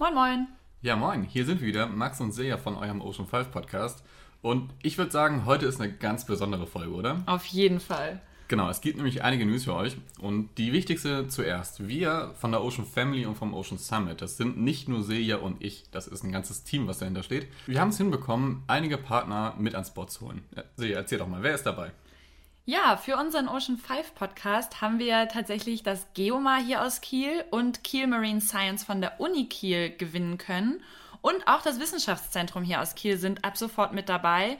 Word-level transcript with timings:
Moin, 0.00 0.14
moin. 0.14 0.48
Ja, 0.80 0.96
moin. 0.96 1.24
Hier 1.24 1.44
sind 1.44 1.60
wir 1.60 1.68
wieder, 1.68 1.86
Max 1.86 2.22
und 2.22 2.32
Seja 2.32 2.56
von 2.56 2.74
eurem 2.74 3.02
Ocean 3.02 3.28
5 3.28 3.50
Podcast. 3.50 4.02
Und 4.40 4.72
ich 4.82 4.96
würde 4.96 5.10
sagen, 5.10 5.44
heute 5.44 5.66
ist 5.66 5.78
eine 5.78 5.92
ganz 5.92 6.24
besondere 6.24 6.66
Folge, 6.66 6.94
oder? 6.94 7.22
Auf 7.26 7.44
jeden 7.44 7.80
Fall. 7.80 8.22
Genau, 8.48 8.70
es 8.70 8.80
gibt 8.80 8.96
nämlich 8.96 9.22
einige 9.22 9.44
News 9.44 9.64
für 9.64 9.74
euch. 9.74 9.98
Und 10.18 10.56
die 10.56 10.72
wichtigste 10.72 11.28
zuerst. 11.28 11.86
Wir 11.86 12.32
von 12.36 12.50
der 12.50 12.64
Ocean 12.64 12.86
Family 12.86 13.26
und 13.26 13.36
vom 13.36 13.52
Ocean 13.52 13.76
Summit, 13.76 14.22
das 14.22 14.38
sind 14.38 14.56
nicht 14.56 14.88
nur 14.88 15.02
Seja 15.02 15.36
und 15.36 15.62
ich, 15.62 15.90
das 15.90 16.08
ist 16.08 16.24
ein 16.24 16.32
ganzes 16.32 16.64
Team, 16.64 16.86
was 16.86 17.00
dahinter 17.00 17.22
steht. 17.22 17.48
Wir 17.66 17.78
haben 17.78 17.90
es 17.90 17.98
hinbekommen, 17.98 18.62
einige 18.68 18.96
Partner 18.96 19.54
mit 19.58 19.74
ans 19.74 19.92
Board 19.92 20.10
zu 20.10 20.22
holen. 20.22 20.42
Seja, 20.76 20.96
erzähl 20.96 21.18
doch 21.18 21.28
mal, 21.28 21.42
wer 21.42 21.54
ist 21.54 21.66
dabei? 21.66 21.92
Ja, 22.70 22.96
für 22.96 23.16
unseren 23.16 23.48
Ocean 23.48 23.76
5 23.78 24.14
Podcast 24.14 24.80
haben 24.80 25.00
wir 25.00 25.26
tatsächlich 25.26 25.82
das 25.82 26.06
Geomar 26.14 26.60
hier 26.62 26.82
aus 26.82 27.00
Kiel 27.00 27.44
und 27.50 27.82
Kiel 27.82 28.06
Marine 28.06 28.40
Science 28.40 28.84
von 28.84 29.00
der 29.00 29.18
Uni 29.18 29.48
Kiel 29.48 29.90
gewinnen 29.90 30.38
können. 30.38 30.80
Und 31.20 31.48
auch 31.48 31.62
das 31.62 31.80
Wissenschaftszentrum 31.80 32.62
hier 32.62 32.80
aus 32.80 32.94
Kiel 32.94 33.16
sind 33.16 33.44
ab 33.44 33.56
sofort 33.56 33.92
mit 33.92 34.08
dabei. 34.08 34.56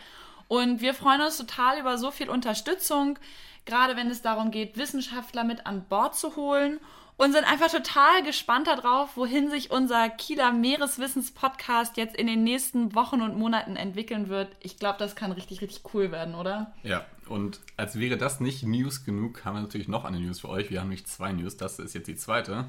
Und 0.49 0.81
wir 0.81 0.95
freuen 0.95 1.21
uns 1.21 1.37
total 1.37 1.79
über 1.79 1.99
so 1.99 2.11
viel 2.11 2.29
Unterstützung, 2.29 3.17
gerade 3.65 3.95
wenn 3.95 4.11
es 4.11 4.23
darum 4.23 4.51
geht, 4.51 4.77
Wissenschaftler 4.77 5.45
mit 5.45 5.65
an 5.67 5.85
Bord 5.85 6.17
zu 6.17 6.35
holen 6.35 6.81
und 7.17 7.33
sind 7.33 7.45
einfach 7.45 7.71
total 7.71 8.25
gespannt 8.25 8.67
darauf, 8.67 9.17
wohin 9.17 9.51
sich 9.51 9.71
unser 9.71 10.09
Kieler 10.09 10.51
Meereswissens-Podcast 10.51 11.97
jetzt 11.97 12.17
in 12.17 12.27
den 12.27 12.43
nächsten 12.43 12.93
Wochen 12.97 13.23
und 13.23 13.39
Monaten 13.39 13.77
entwickeln 13.77 14.29
wird. 14.29 14.49
Ich 14.59 14.79
glaube, 14.79 14.99
das 14.99 15.15
kann 15.15 15.31
richtig, 15.31 15.61
richtig 15.61 15.83
cool 15.95 16.11
werden, 16.11 16.35
oder? 16.35 16.73
Ja, 16.83 17.05
und 17.31 17.61
als 17.77 17.99
wäre 17.99 18.19
das 18.19 18.41
nicht 18.41 18.65
News 18.65 19.05
genug, 19.05 19.45
haben 19.45 19.55
wir 19.57 19.63
natürlich 19.63 19.89
noch 19.89 20.05
eine 20.05 20.21
News 20.21 20.41
für 20.41 20.49
euch. 20.49 20.71
Wir 20.71 20.81
haben 20.81 20.89
nämlich 20.89 21.07
zwei 21.07 21.33
News, 21.33 21.57
das 21.57 21.79
ist 21.79 21.95
jetzt 21.95 22.09
die 22.09 22.17
zweite. 22.17 22.67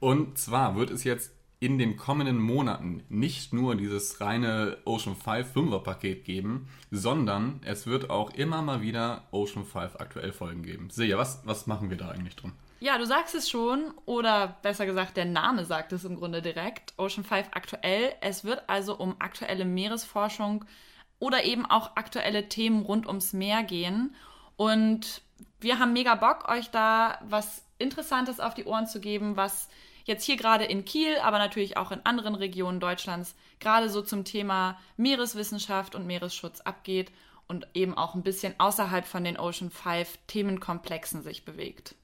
Und 0.00 0.38
zwar 0.38 0.76
wird 0.76 0.90
es 0.90 1.04
jetzt 1.04 1.32
in 1.58 1.78
den 1.78 1.96
kommenden 1.96 2.38
Monaten 2.38 3.02
nicht 3.08 3.52
nur 3.52 3.76
dieses 3.76 4.20
reine 4.20 4.76
Ocean 4.84 5.16
5 5.16 5.56
5er 5.56 5.80
Paket 5.80 6.24
geben, 6.24 6.68
sondern 6.90 7.60
es 7.64 7.86
wird 7.86 8.10
auch 8.10 8.30
immer 8.34 8.62
mal 8.62 8.82
wieder 8.82 9.24
Ocean 9.30 9.64
5 9.64 9.96
aktuell 9.96 10.32
Folgen 10.32 10.62
geben. 10.62 10.90
Seja, 10.90 11.16
was, 11.16 11.40
was 11.44 11.66
machen 11.66 11.88
wir 11.88 11.96
da 11.96 12.10
eigentlich 12.10 12.36
drin? 12.36 12.52
Ja, 12.78 12.98
du 12.98 13.06
sagst 13.06 13.34
es 13.34 13.48
schon, 13.48 13.94
oder 14.04 14.58
besser 14.60 14.84
gesagt, 14.84 15.16
der 15.16 15.24
Name 15.24 15.64
sagt 15.64 15.92
es 15.92 16.04
im 16.04 16.16
Grunde 16.16 16.42
direkt. 16.42 16.92
Ocean 16.98 17.24
5 17.24 17.48
aktuell. 17.52 18.12
Es 18.20 18.44
wird 18.44 18.68
also 18.68 18.96
um 18.98 19.16
aktuelle 19.18 19.64
Meeresforschung 19.64 20.66
oder 21.18 21.44
eben 21.44 21.66
auch 21.66 21.96
aktuelle 21.96 22.48
Themen 22.48 22.82
rund 22.82 23.06
ums 23.06 23.32
Meer 23.32 23.62
gehen. 23.62 24.14
Und 24.56 25.22
wir 25.60 25.78
haben 25.78 25.92
mega 25.92 26.14
Bock, 26.14 26.48
euch 26.48 26.70
da 26.70 27.18
was 27.28 27.64
Interessantes 27.78 28.40
auf 28.40 28.54
die 28.54 28.64
Ohren 28.64 28.86
zu 28.86 29.00
geben, 29.00 29.36
was 29.36 29.68
jetzt 30.04 30.24
hier 30.24 30.36
gerade 30.36 30.64
in 30.64 30.84
Kiel, 30.84 31.16
aber 31.22 31.38
natürlich 31.38 31.76
auch 31.76 31.90
in 31.90 32.04
anderen 32.04 32.34
Regionen 32.34 32.80
Deutschlands 32.80 33.34
gerade 33.58 33.90
so 33.90 34.02
zum 34.02 34.24
Thema 34.24 34.78
Meereswissenschaft 34.96 35.94
und 35.94 36.06
Meeresschutz 36.06 36.60
abgeht 36.60 37.10
und 37.48 37.66
eben 37.74 37.94
auch 37.94 38.14
ein 38.14 38.22
bisschen 38.22 38.54
außerhalb 38.58 39.06
von 39.06 39.24
den 39.24 39.38
Ocean 39.38 39.70
5 39.70 40.18
Themenkomplexen 40.26 41.22
sich 41.22 41.44
bewegt. 41.44 41.94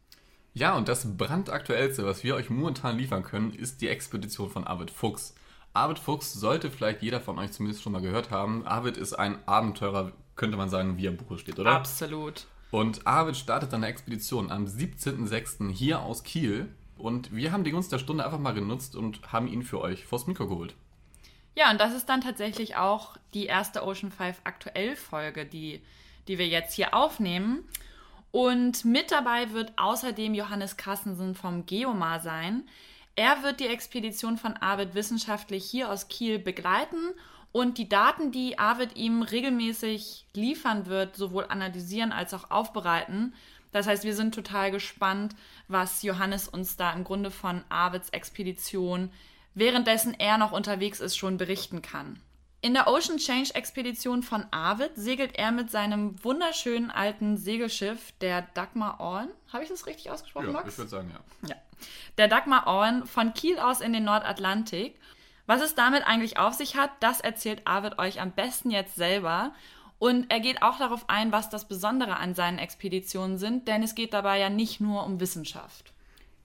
Ja, 0.54 0.76
und 0.76 0.88
das 0.88 1.16
brandaktuellste, 1.16 2.04
was 2.04 2.24
wir 2.24 2.34
euch 2.34 2.50
momentan 2.50 2.98
liefern 2.98 3.22
können, 3.22 3.54
ist 3.54 3.80
die 3.80 3.88
Expedition 3.88 4.50
von 4.50 4.66
Arvid 4.66 4.90
Fuchs. 4.90 5.34
Arvid 5.74 5.98
Fuchs 5.98 6.32
sollte 6.32 6.70
vielleicht 6.70 7.02
jeder 7.02 7.20
von 7.20 7.38
euch 7.38 7.52
zumindest 7.52 7.82
schon 7.82 7.92
mal 7.92 8.02
gehört 8.02 8.30
haben. 8.30 8.66
Arvid 8.66 8.96
ist 8.96 9.14
ein 9.14 9.38
Abenteurer, 9.46 10.12
könnte 10.36 10.56
man 10.56 10.68
sagen, 10.68 10.98
wie 10.98 11.06
er 11.06 11.10
im 11.10 11.16
Buche 11.16 11.38
steht, 11.38 11.58
oder? 11.58 11.70
Absolut. 11.70 12.46
Und 12.70 13.06
Arvid 13.06 13.36
startet 13.36 13.72
eine 13.74 13.86
Expedition 13.86 14.50
am 14.50 14.64
17.06. 14.64 15.70
hier 15.70 16.00
aus 16.00 16.22
Kiel. 16.22 16.68
Und 16.96 17.34
wir 17.34 17.52
haben 17.52 17.64
die 17.64 17.70
Gunst 17.70 17.92
der 17.92 17.98
Stunde 17.98 18.24
einfach 18.24 18.38
mal 18.38 18.54
genutzt 18.54 18.96
und 18.96 19.32
haben 19.32 19.48
ihn 19.48 19.62
für 19.62 19.80
euch 19.80 20.06
vors 20.06 20.26
Mikro 20.26 20.46
geholt. 20.46 20.74
Ja, 21.54 21.70
und 21.70 21.80
das 21.80 21.94
ist 21.94 22.08
dann 22.08 22.20
tatsächlich 22.20 22.76
auch 22.76 23.16
die 23.34 23.46
erste 23.46 23.82
Ocean 23.82 24.10
5 24.10 24.40
aktuell 24.44 24.96
Folge, 24.96 25.44
die, 25.44 25.82
die 26.28 26.38
wir 26.38 26.48
jetzt 26.48 26.74
hier 26.74 26.94
aufnehmen. 26.94 27.64
Und 28.30 28.86
mit 28.86 29.10
dabei 29.10 29.52
wird 29.52 29.72
außerdem 29.76 30.32
Johannes 30.32 30.78
Kassensen 30.78 31.34
vom 31.34 31.66
Geomar 31.66 32.20
sein. 32.20 32.64
Er 33.14 33.42
wird 33.42 33.60
die 33.60 33.66
Expedition 33.66 34.38
von 34.38 34.56
Arvid 34.56 34.94
wissenschaftlich 34.94 35.64
hier 35.64 35.90
aus 35.90 36.08
Kiel 36.08 36.38
begleiten 36.38 37.12
und 37.52 37.76
die 37.76 37.88
Daten, 37.88 38.32
die 38.32 38.58
Arvid 38.58 38.96
ihm 38.96 39.22
regelmäßig 39.22 40.26
liefern 40.32 40.86
wird, 40.86 41.16
sowohl 41.16 41.46
analysieren 41.46 42.12
als 42.12 42.32
auch 42.32 42.50
aufbereiten. 42.50 43.34
Das 43.70 43.86
heißt, 43.86 44.04
wir 44.04 44.14
sind 44.14 44.34
total 44.34 44.70
gespannt, 44.70 45.34
was 45.68 46.02
Johannes 46.02 46.48
uns 46.48 46.76
da 46.76 46.92
im 46.92 47.04
Grunde 47.04 47.30
von 47.30 47.62
Arvids 47.68 48.08
Expedition, 48.10 49.10
währenddessen 49.54 50.14
er 50.14 50.38
noch 50.38 50.52
unterwegs 50.52 51.00
ist, 51.00 51.16
schon 51.16 51.36
berichten 51.36 51.82
kann. 51.82 52.18
In 52.64 52.74
der 52.74 52.86
Ocean 52.86 53.18
Change 53.18 53.54
Expedition 53.54 54.22
von 54.22 54.46
Arvid 54.52 54.92
segelt 54.94 55.36
er 55.36 55.50
mit 55.50 55.70
seinem 55.70 56.22
wunderschönen 56.22 56.90
alten 56.90 57.36
Segelschiff, 57.36 58.12
der 58.20 58.42
Dagmar 58.54 59.00
Orn. 59.00 59.28
Habe 59.52 59.64
ich 59.64 59.68
das 59.68 59.86
richtig 59.86 60.10
ausgesprochen, 60.10 60.46
ja, 60.46 60.52
Max? 60.52 60.72
Ich 60.72 60.78
würde 60.78 60.90
sagen, 60.90 61.10
ja. 61.12 61.48
Ja. 61.48 61.56
Der 62.18 62.28
Dagmar 62.28 62.66
Orn 62.66 63.06
von 63.06 63.34
Kiel 63.34 63.58
aus 63.58 63.80
in 63.80 63.92
den 63.92 64.04
Nordatlantik. 64.04 64.98
Was 65.46 65.60
es 65.60 65.74
damit 65.74 66.06
eigentlich 66.06 66.38
auf 66.38 66.54
sich 66.54 66.76
hat, 66.76 66.90
das 67.00 67.20
erzählt 67.20 67.62
Arvid 67.66 67.98
euch 67.98 68.20
am 68.20 68.32
besten 68.32 68.70
jetzt 68.70 68.94
selber. 68.94 69.52
Und 69.98 70.30
er 70.30 70.40
geht 70.40 70.62
auch 70.62 70.78
darauf 70.78 71.08
ein, 71.08 71.30
was 71.30 71.48
das 71.48 71.68
Besondere 71.68 72.16
an 72.16 72.34
seinen 72.34 72.58
Expeditionen 72.58 73.38
sind, 73.38 73.68
denn 73.68 73.82
es 73.82 73.94
geht 73.94 74.12
dabei 74.12 74.38
ja 74.38 74.50
nicht 74.50 74.80
nur 74.80 75.04
um 75.04 75.20
Wissenschaft. 75.20 75.92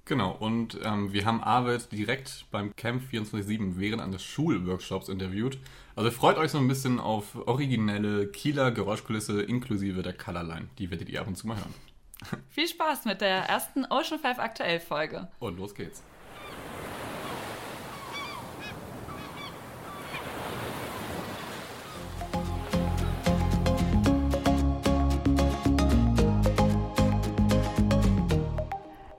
Genau, 0.06 0.32
und 0.32 0.80
ähm, 0.86 1.12
wir 1.12 1.26
haben 1.26 1.44
Arvid 1.44 1.92
direkt 1.92 2.46
beim 2.50 2.74
Camp 2.78 3.04
24-7 3.12 3.74
während 3.78 4.02
eines 4.02 4.24
Schulworkshops 4.24 5.10
interviewt. 5.10 5.58
Also 5.96 6.12
freut 6.12 6.38
euch 6.38 6.52
so 6.52 6.60
ein 6.60 6.68
bisschen 6.68 7.00
auf 7.00 7.36
originelle 7.46 8.28
Kieler 8.28 8.72
Geräuschkulisse 8.72 9.42
inklusive 9.42 10.04
der 10.04 10.14
Colorline. 10.14 10.70
Die 10.78 10.92
werdet 10.92 11.10
ihr 11.10 11.20
ab 11.20 11.28
und 11.28 11.36
zu 11.36 11.46
mal 11.46 11.58
hören. 11.58 11.74
Viel 12.50 12.68
Spaß 12.68 13.06
mit 13.06 13.22
der 13.22 13.44
ersten 13.44 13.86
Ocean 13.86 14.20
5 14.20 14.40
Aktuell 14.40 14.80
Folge. 14.80 15.28
Und 15.40 15.58
los 15.58 15.76
geht's. 15.76 16.04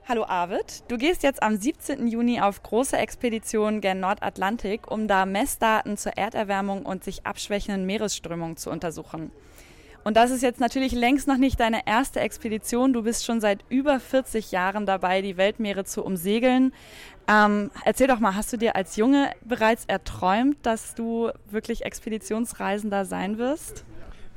Hallo 0.07 0.25
Arvid, 0.25 0.83
du 0.87 0.97
gehst 0.97 1.21
jetzt 1.21 1.43
am 1.43 1.55
17. 1.55 2.07
Juni 2.07 2.41
auf 2.41 2.63
große 2.63 2.97
Expedition 2.97 3.79
gen 3.79 3.99
Nordatlantik, 3.99 4.89
um 4.89 5.07
da 5.07 5.27
Messdaten 5.27 5.97
zur 5.97 6.17
Erderwärmung 6.17 6.83
und 6.83 7.03
sich 7.03 7.27
abschwächenden 7.27 7.85
Meeresströmungen 7.85 8.57
zu 8.57 8.71
untersuchen. 8.71 9.31
Und 10.09 10.15
das 10.15 10.31
ist 10.31 10.41
jetzt 10.41 10.59
natürlich 10.59 10.93
längst 10.93 11.27
noch 11.27 11.37
nicht 11.37 11.59
deine 11.59 11.85
erste 11.85 12.19
Expedition. 12.19 12.93
Du 12.93 13.03
bist 13.03 13.25
schon 13.25 13.39
seit 13.39 13.63
über 13.69 13.99
40 13.99 14.51
Jahren 14.51 14.87
dabei, 14.87 15.21
die 15.21 15.37
Weltmeere 15.37 15.85
zu 15.85 16.03
umsegeln. 16.03 16.73
Ähm, 17.27 17.69
erzähl 17.85 18.07
doch 18.07 18.19
mal, 18.19 18.33
hast 18.33 18.51
du 18.51 18.57
dir 18.57 18.75
als 18.75 18.95
Junge 18.95 19.29
bereits 19.45 19.85
erträumt, 19.85 20.57
dass 20.63 20.95
du 20.95 21.29
wirklich 21.51 21.85
Expeditionsreisender 21.85 23.05
sein 23.05 23.37
wirst? 23.37 23.85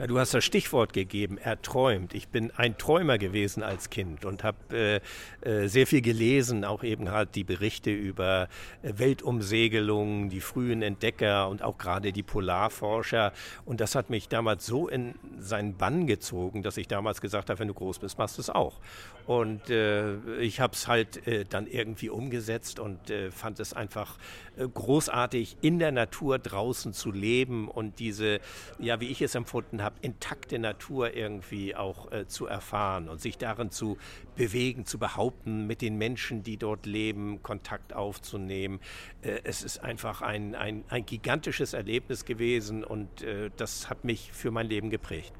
Ja, 0.02 0.08
du 0.08 0.18
hast 0.18 0.34
das 0.34 0.44
Stichwort 0.44 0.92
gegeben, 0.92 1.38
erträumt. 1.38 2.12
Ich 2.12 2.26
bin 2.26 2.50
ein 2.56 2.76
Träumer 2.76 3.18
gewesen 3.18 3.62
als 3.62 3.88
Kind 3.88 4.24
und 4.24 4.42
habe 4.42 5.00
äh, 5.44 5.48
äh, 5.48 5.68
sehr 5.68 5.86
viel 5.86 6.00
gelesen, 6.00 6.64
auch 6.64 6.82
eben 6.82 7.12
halt 7.12 7.36
die 7.36 7.44
Berichte 7.44 7.92
über 7.92 8.48
äh, 8.82 8.94
Weltumsegelungen, 8.96 10.28
die 10.28 10.40
frühen 10.40 10.82
Entdecker 10.82 11.48
und 11.48 11.62
auch 11.62 11.78
gerade 11.78 12.10
die 12.10 12.24
Polarforscher. 12.24 13.32
Und 13.64 13.80
das 13.80 13.94
hat 13.94 14.10
mich 14.10 14.28
damals 14.28 14.66
so 14.66 14.88
in 14.88 15.14
seinen 15.38 15.76
Bann 15.76 16.08
gezogen, 16.08 16.64
dass 16.64 16.78
ich 16.78 16.88
damals 16.88 17.20
gesagt 17.20 17.48
habe, 17.48 17.60
wenn 17.60 17.69
du 17.69 17.74
groß 17.74 18.00
bist, 18.00 18.19
machst 18.19 18.38
du 18.38 18.40
es 18.40 18.50
auch. 18.50 18.80
Und 19.28 19.70
äh, 19.70 20.16
ich 20.40 20.58
habe 20.58 20.74
es 20.74 20.88
halt 20.88 21.28
äh, 21.28 21.44
dann 21.48 21.69
irgendwie 21.69 22.10
umgesetzt 22.10 22.80
und 22.80 23.08
äh, 23.08 23.30
fand 23.30 23.60
es 23.60 23.72
einfach 23.72 24.19
großartig, 24.56 25.56
in 25.62 25.78
der 25.78 25.93
Natur 25.93 26.38
draußen 26.38 26.93
zu 26.93 27.10
leben 27.10 27.69
und 27.69 28.00
diese, 28.00 28.40
ja, 28.78 29.00
wie 29.00 29.06
ich 29.06 29.22
es 29.22 29.34
empfunden 29.34 29.82
habe, 29.82 29.92
intakte 30.00 30.59
Natur 30.59 31.15
irgendwie 31.15 31.75
auch 31.75 32.11
äh, 32.11 32.27
zu 32.27 32.47
erfahren 32.47 33.09
und 33.09 33.21
sich 33.21 33.39
darin 33.39 33.71
zu 33.71 33.99
bewegen, 34.37 34.87
zu 34.87 34.99
behaupten, 34.99 35.67
mit 35.67 35.83
den 35.83 35.97
Menschen, 35.97 36.43
die 36.43 36.56
dort 36.56 36.87
leben, 36.87 37.43
Kontakt 37.43 37.93
aufzunehmen. 37.93 38.81
Äh, 39.23 39.41
es 39.44 39.62
ist 39.62 39.79
einfach 39.79 40.23
ein, 40.23 40.55
ein, 40.55 40.85
ein 40.89 41.06
gigantisches 41.06 41.73
Erlebnis 41.73 42.25
gewesen 42.25 42.85
und 42.85 43.23
äh, 43.23 43.50
das 43.56 43.91
hat 43.91 44.05
mich 44.05 44.33
für 44.33 44.50
mein 44.50 44.67
Leben 44.67 44.91
geprägt. 44.91 45.33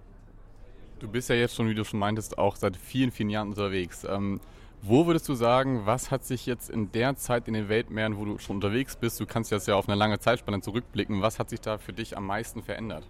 Du 1.01 1.09
bist 1.09 1.29
ja 1.29 1.35
jetzt 1.35 1.57
schon, 1.57 1.69
wie 1.69 1.75
du 1.75 1.85
schon 1.85 1.99
meintest, 1.99 2.39
auch 2.39 2.55
seit 2.55 2.77
vielen, 2.77 3.11
vielen 3.11 3.31
Jahren 3.31 3.49
unterwegs. 3.49 4.05
Ähm, 4.05 4.41
wo 4.85 5.07
würdest 5.07 5.29
du 5.29 5.35
sagen, 5.35 5.87
was 5.87 6.11
hat 6.11 6.25
sich 6.25 6.45
jetzt 6.45 6.69
in 6.69 6.91
der 6.91 7.15
Zeit 7.17 7.47
in 7.47 7.55
den 7.55 7.69
Weltmeeren, 7.69 8.17
wo 8.17 8.25
du 8.25 8.39
schon 8.39 8.57
unterwegs 8.57 8.97
bist, 8.97 9.21
du 9.21 9.27
kannst 9.27 9.53
jetzt 9.53 9.69
ja 9.69 9.77
auf 9.77 9.89
eine 9.89 9.97
lange 9.97 10.19
Zeitspanne 10.19 10.61
zurückblicken, 10.61 11.23
was 11.23 11.39
hat 11.39 11.51
sich 11.51 11.61
da 11.61 11.79
für 11.79 11.93
dich 11.93 12.17
am 12.17 12.27
meisten 12.27 12.65
verändert? 12.65 13.09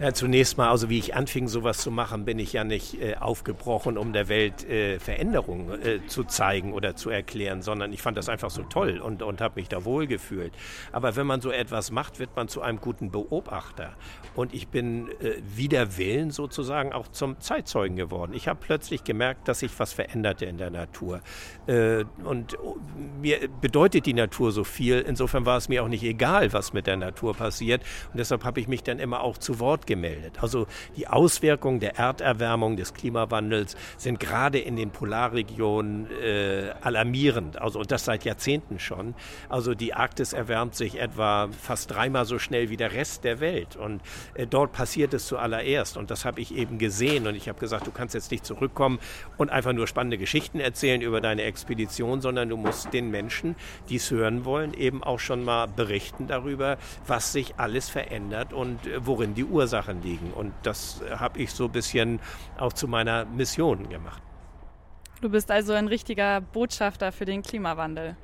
Ja, 0.00 0.12
zunächst 0.12 0.58
mal, 0.58 0.70
also 0.70 0.88
wie 0.88 0.98
ich 0.98 1.14
anfing, 1.14 1.48
sowas 1.48 1.78
zu 1.78 1.90
machen, 1.90 2.24
bin 2.24 2.38
ich 2.38 2.54
ja 2.54 2.64
nicht 2.64 3.00
äh, 3.00 3.16
aufgebrochen, 3.16 3.98
um 3.98 4.12
der 4.12 4.28
Welt 4.28 4.68
äh, 4.68 4.98
Veränderungen 4.98 5.80
äh, 5.80 6.06
zu 6.06 6.24
zeigen 6.24 6.72
oder 6.72 6.96
zu 6.96 7.10
erklären, 7.10 7.62
sondern 7.62 7.92
ich 7.92 8.02
fand 8.02 8.16
das 8.16 8.28
einfach 8.28 8.50
so 8.50 8.62
toll 8.62 8.98
und, 8.98 9.22
und 9.22 9.40
habe 9.40 9.60
mich 9.60 9.68
da 9.68 9.84
wohl 9.84 10.06
gefühlt. 10.06 10.52
Aber 10.90 11.14
wenn 11.14 11.26
man 11.26 11.40
so 11.40 11.50
etwas 11.50 11.90
macht, 11.90 12.18
wird 12.18 12.34
man 12.34 12.48
zu 12.48 12.62
einem 12.62 12.80
guten 12.80 13.10
Beobachter. 13.10 13.92
Und 14.34 14.54
ich 14.54 14.68
bin 14.68 15.08
äh, 15.20 15.36
wider 15.44 15.96
Willen 15.98 16.30
sozusagen 16.30 16.92
auch 16.92 17.08
zum 17.08 17.38
Zeitzeugen 17.40 17.96
geworden. 17.96 18.32
Ich 18.34 18.48
habe 18.48 18.58
plötzlich 18.60 19.04
gemerkt, 19.04 19.46
dass 19.46 19.60
sich 19.60 19.78
was 19.78 19.92
veränderte 19.92 20.46
in 20.46 20.56
der 20.56 20.70
Natur. 20.70 21.20
Äh, 21.66 22.04
und 22.24 22.58
oh, 22.58 22.76
mir 23.20 23.48
bedeutet 23.60 24.06
die 24.06 24.14
Natur 24.14 24.52
so 24.52 24.64
viel. 24.64 25.00
Insofern 25.00 25.46
war 25.46 25.58
es 25.58 25.68
mir 25.68 25.84
auch 25.84 25.88
nicht 25.88 26.02
egal, 26.02 26.52
was 26.52 26.72
mit 26.72 26.86
der 26.86 26.96
Natur 26.96 27.34
passiert. 27.34 27.82
Und 28.10 28.18
deshalb 28.18 28.44
habe 28.44 28.58
ich 28.58 28.68
mich 28.68 28.82
dann 28.82 28.98
immer 28.98 29.20
auch 29.20 29.38
zu 29.38 29.60
Wort 29.60 29.81
gemeldet. 29.86 30.42
Also 30.42 30.66
die 30.96 31.08
Auswirkungen 31.08 31.80
der 31.80 31.96
Erderwärmung, 31.96 32.76
des 32.76 32.94
Klimawandels 32.94 33.76
sind 33.96 34.20
gerade 34.20 34.58
in 34.58 34.76
den 34.76 34.90
Polarregionen 34.90 36.08
äh, 36.20 36.72
alarmierend. 36.80 37.60
Also 37.60 37.80
und 37.80 37.90
das 37.90 38.04
seit 38.04 38.24
Jahrzehnten 38.24 38.78
schon. 38.78 39.14
Also 39.48 39.74
die 39.74 39.94
Arktis 39.94 40.32
erwärmt 40.32 40.74
sich 40.74 41.00
etwa 41.00 41.48
fast 41.48 41.90
dreimal 41.90 42.24
so 42.24 42.38
schnell 42.38 42.70
wie 42.70 42.76
der 42.76 42.92
Rest 42.92 43.24
der 43.24 43.40
Welt. 43.40 43.76
Und 43.76 44.00
äh, 44.34 44.46
dort 44.46 44.72
passiert 44.72 45.14
es 45.14 45.26
zuallererst. 45.26 45.96
Und 45.96 46.10
das 46.10 46.24
habe 46.24 46.40
ich 46.40 46.54
eben 46.54 46.78
gesehen. 46.78 47.26
Und 47.26 47.34
ich 47.34 47.48
habe 47.48 47.58
gesagt, 47.58 47.86
du 47.86 47.90
kannst 47.90 48.14
jetzt 48.14 48.30
nicht 48.30 48.46
zurückkommen 48.46 48.98
und 49.36 49.50
einfach 49.50 49.72
nur 49.72 49.86
spannende 49.86 50.18
Geschichten 50.18 50.60
erzählen 50.60 51.02
über 51.02 51.20
deine 51.20 51.42
Expedition, 51.42 52.20
sondern 52.20 52.48
du 52.48 52.56
musst 52.56 52.92
den 52.92 53.10
Menschen, 53.10 53.56
die 53.88 53.96
es 53.96 54.10
hören 54.10 54.44
wollen, 54.44 54.74
eben 54.74 55.02
auch 55.02 55.18
schon 55.18 55.44
mal 55.44 55.66
berichten 55.66 56.26
darüber, 56.26 56.78
was 57.06 57.32
sich 57.32 57.54
alles 57.56 57.88
verändert 57.88 58.52
und 58.52 58.86
äh, 58.86 59.04
worin 59.04 59.34
die 59.34 59.44
Ursachen 59.44 59.71
Ursachen 59.72 60.02
liegen. 60.02 60.32
Und 60.32 60.52
das 60.62 61.00
habe 61.18 61.40
ich 61.40 61.52
so 61.52 61.64
ein 61.64 61.72
bisschen 61.72 62.20
auch 62.58 62.72
zu 62.72 62.88
meiner 62.88 63.24
Mission 63.24 63.88
gemacht. 63.88 64.22
Du 65.20 65.30
bist 65.30 65.50
also 65.50 65.72
ein 65.72 65.88
richtiger 65.88 66.40
Botschafter 66.40 67.12
für 67.12 67.24
den 67.24 67.42
Klimawandel. 67.42 68.16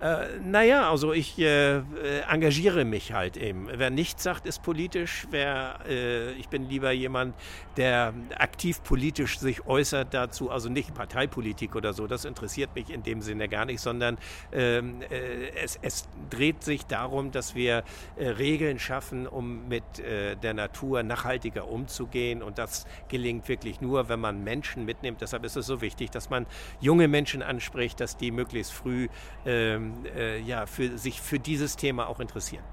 Äh, 0.00 0.38
naja, 0.44 0.88
also 0.88 1.12
ich 1.12 1.38
äh, 1.40 1.80
engagiere 2.28 2.84
mich 2.84 3.12
halt 3.12 3.36
eben. 3.36 3.68
Wer 3.72 3.90
nichts 3.90 4.22
sagt, 4.22 4.46
ist 4.46 4.62
politisch. 4.62 5.26
Wer, 5.30 5.80
äh, 5.88 6.32
ich 6.32 6.48
bin 6.48 6.68
lieber 6.68 6.92
jemand, 6.92 7.34
der 7.76 8.14
aktiv 8.36 8.82
politisch 8.84 9.40
sich 9.40 9.66
äußert 9.66 10.14
dazu, 10.14 10.50
also 10.50 10.68
nicht 10.68 10.94
Parteipolitik 10.94 11.74
oder 11.74 11.92
so, 11.92 12.06
das 12.06 12.24
interessiert 12.24 12.74
mich 12.76 12.90
in 12.90 13.02
dem 13.02 13.22
Sinne 13.22 13.48
gar 13.48 13.64
nicht, 13.64 13.80
sondern 13.80 14.18
ähm, 14.52 15.02
äh, 15.10 15.48
es, 15.56 15.78
es, 15.82 16.08
dreht 16.30 16.62
sich 16.62 16.86
darum, 16.86 17.32
dass 17.32 17.54
wir 17.54 17.82
äh, 18.16 18.28
Regeln 18.28 18.78
schaffen, 18.78 19.26
um 19.26 19.66
mit 19.68 19.98
äh, 19.98 20.36
der 20.36 20.54
Natur 20.54 21.02
nachhaltiger 21.02 21.68
umzugehen. 21.68 22.42
Und 22.42 22.58
das 22.58 22.86
gelingt 23.08 23.48
wirklich 23.48 23.80
nur, 23.80 24.08
wenn 24.08 24.20
man 24.20 24.44
Menschen 24.44 24.84
mitnimmt. 24.84 25.20
Deshalb 25.20 25.44
ist 25.44 25.56
es 25.56 25.66
so 25.66 25.80
wichtig, 25.80 26.10
dass 26.10 26.30
man 26.30 26.46
junge 26.80 27.08
Menschen 27.08 27.42
anspricht, 27.42 27.98
dass 28.00 28.16
die 28.16 28.30
möglichst 28.30 28.72
früh 28.72 29.08
ähm, 29.46 29.87
äh, 30.16 30.38
ja, 30.38 30.66
für, 30.66 30.98
sich 30.98 31.20
für 31.20 31.38
dieses 31.38 31.76
Thema 31.76 32.08
auch 32.08 32.20
interessieren. 32.20 32.64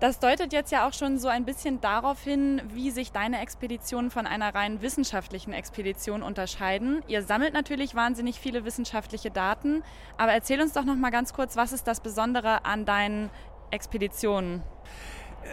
Das 0.00 0.20
deutet 0.20 0.52
jetzt 0.52 0.70
ja 0.70 0.86
auch 0.86 0.92
schon 0.92 1.18
so 1.18 1.26
ein 1.26 1.44
bisschen 1.44 1.80
darauf 1.80 2.22
hin, 2.22 2.62
wie 2.68 2.92
sich 2.92 3.10
deine 3.10 3.40
Expeditionen 3.40 4.12
von 4.12 4.28
einer 4.28 4.54
rein 4.54 4.80
wissenschaftlichen 4.80 5.52
Expedition 5.52 6.22
unterscheiden. 6.22 7.02
Ihr 7.08 7.24
sammelt 7.24 7.52
natürlich 7.52 7.96
wahnsinnig 7.96 8.38
viele 8.38 8.64
wissenschaftliche 8.64 9.32
Daten, 9.32 9.82
aber 10.16 10.32
erzähl 10.32 10.60
uns 10.60 10.72
doch 10.72 10.84
noch 10.84 10.94
mal 10.94 11.10
ganz 11.10 11.32
kurz, 11.32 11.56
was 11.56 11.72
ist 11.72 11.88
das 11.88 11.98
Besondere 11.98 12.64
an 12.64 12.84
deinen 12.84 13.28
Expeditionen? 13.72 14.62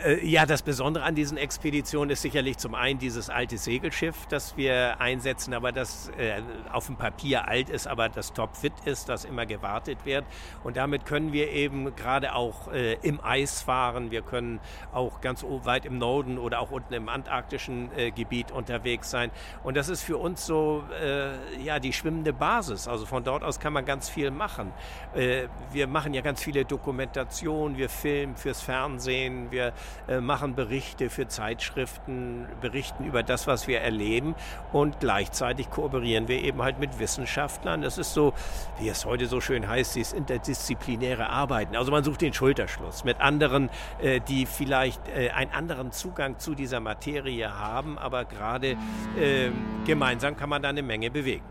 Äh, 0.04 0.26
ja, 0.26 0.46
das 0.46 0.62
Besondere 0.62 1.04
an 1.04 1.16
diesen 1.16 1.38
Expeditionen 1.38 2.10
ist 2.10 2.22
sicherlich 2.22 2.58
zum 2.58 2.76
einen 2.76 3.00
dieses 3.00 3.30
alte 3.30 3.58
Segelschiff, 3.58 4.26
das 4.28 4.58
wir 4.58 5.00
einsetzen, 5.00 5.54
aber 5.54 5.72
das 5.72 6.12
äh, 6.18 6.42
auf 6.72 6.88
dem 6.88 6.96
Papier 6.96 7.48
alt 7.48 7.70
ist, 7.70 7.88
aber 7.88 8.10
das 8.10 8.34
topfit 8.34 8.74
ist, 8.86 9.10
das 9.10 9.26
immer 9.26 9.46
gewartet 9.46 10.00
wird. 10.06 10.26
Und 10.64 10.78
damit 10.78 11.06
können 11.06 11.34
wir 11.34 11.52
eben 11.52 11.96
gerade 11.96 12.34
auch 12.34 12.72
äh, 12.72 12.94
im 13.02 13.24
Eis 13.24 13.62
fahren. 13.62 14.12
Wir 14.12 14.22
können 14.22 14.60
auch 14.92 15.22
ganz 15.22 15.44
weit 15.44 15.86
im 15.86 15.98
Norden 15.98 16.38
oder 16.38 16.60
auch 16.60 16.72
unten 16.72 16.94
im 16.94 17.10
antarktischen 17.10 17.90
äh, 17.96 18.12
Gebiet 18.12 18.52
unterwegs 18.52 19.12
sein. 19.12 19.32
Und 19.64 19.78
das 19.78 19.90
ist 19.90 20.02
für 20.02 20.18
uns 20.18 20.46
so 20.46 20.84
äh, 21.02 21.62
ja 21.64 21.80
die 21.80 21.94
schwimmende 21.94 22.34
Basis. 22.34 22.88
Also 22.88 23.06
von 23.06 23.24
dort 23.24 23.44
aus 23.44 23.60
kann 23.60 23.74
man 23.74 23.86
ganz 23.86 24.10
viel 24.10 24.32
machen. 24.32 24.74
Äh, 25.14 25.48
wir 25.72 25.88
machen 25.88 26.14
ja 26.14 26.22
ganz 26.22 26.42
viele 26.42 26.66
Dokumentationen, 26.66 27.78
wir 27.78 27.90
filmen 27.90 28.36
fürs 28.36 28.62
Fernsehen, 28.62 29.52
wir 29.52 29.74
äh, 30.08 30.20
machen 30.20 30.56
Berichte 30.56 31.10
für 31.10 31.28
Zeitschriften, 31.28 32.48
berichten 32.62 33.06
über 33.06 33.24
das, 33.24 33.48
was 33.48 33.68
wir 33.68 33.82
erleben 33.82 34.36
und 34.74 35.00
gleichzeitig 35.00 35.70
kooperieren 35.70 36.28
wir 36.28 36.42
eben 36.42 36.62
halt 36.62 36.80
mit 36.80 37.00
Wissenschaftlern. 37.00 37.82
Das 37.82 37.98
ist 37.98 38.14
so, 38.14 38.34
wie 38.80 38.90
es 38.90 39.06
heute 39.06 39.28
so 39.28 39.42
schön 39.42 39.68
heißt, 39.68 39.96
dieses 39.96 40.14
interdisziplinäre 40.14 41.30
Arbeiten. 41.30 41.76
Also 41.76 41.92
man 41.92 42.04
sucht 42.04 42.22
den 42.22 42.34
Schulterschluss 42.34 43.04
mit 43.04 43.20
anderen, 43.22 43.70
äh, 44.02 44.20
die 44.20 44.46
vielleicht 44.46 45.02
äh, 45.10 45.30
einen 45.30 45.52
anderen 45.52 45.92
Zugang 45.92 46.40
zu 46.40 46.56
dieser 46.56 46.80
Materie 46.80 47.58
haben, 47.58 47.98
aber 47.98 48.26
gerade 48.26 48.78
ähm, 49.20 49.54
gemeinsam 49.86 50.38
kann 50.38 50.50
man 50.50 50.62
da 50.62 50.70
eine 50.70 50.84
Menge 50.84 51.12
bewegen 51.12 51.44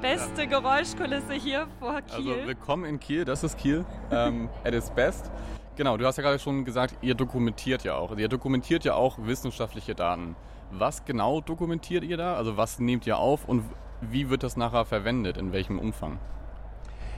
beste 0.00 0.46
Geräuschkulisse 0.46 1.34
hier 1.34 1.66
vor 1.78 2.00
Kiel. 2.02 2.32
Also 2.32 2.46
willkommen 2.46 2.84
in 2.84 3.00
Kiel, 3.00 3.24
das 3.24 3.44
ist 3.44 3.58
Kiel 3.58 3.84
ähm, 4.10 4.48
at 4.64 4.74
its 4.74 4.90
best. 4.90 5.30
Genau, 5.76 5.96
du 5.96 6.06
hast 6.06 6.16
ja 6.16 6.22
gerade 6.22 6.38
schon 6.38 6.64
gesagt, 6.64 6.94
ihr 7.02 7.16
dokumentiert 7.16 7.82
ja 7.82 7.96
auch. 7.96 8.16
Ihr 8.16 8.28
dokumentiert 8.28 8.84
ja 8.84 8.94
auch 8.94 9.18
wissenschaftliche 9.18 9.96
Daten. 9.96 10.36
Was 10.70 11.04
genau 11.04 11.40
dokumentiert 11.40 12.04
ihr 12.04 12.16
da? 12.16 12.36
Also 12.36 12.56
was 12.56 12.78
nehmt 12.78 13.08
ihr 13.08 13.18
auf 13.18 13.48
und 13.48 13.64
wie 14.00 14.30
wird 14.30 14.44
das 14.44 14.56
nachher 14.56 14.84
verwendet? 14.84 15.36
In 15.36 15.52
welchem 15.52 15.80
Umfang? 15.80 16.20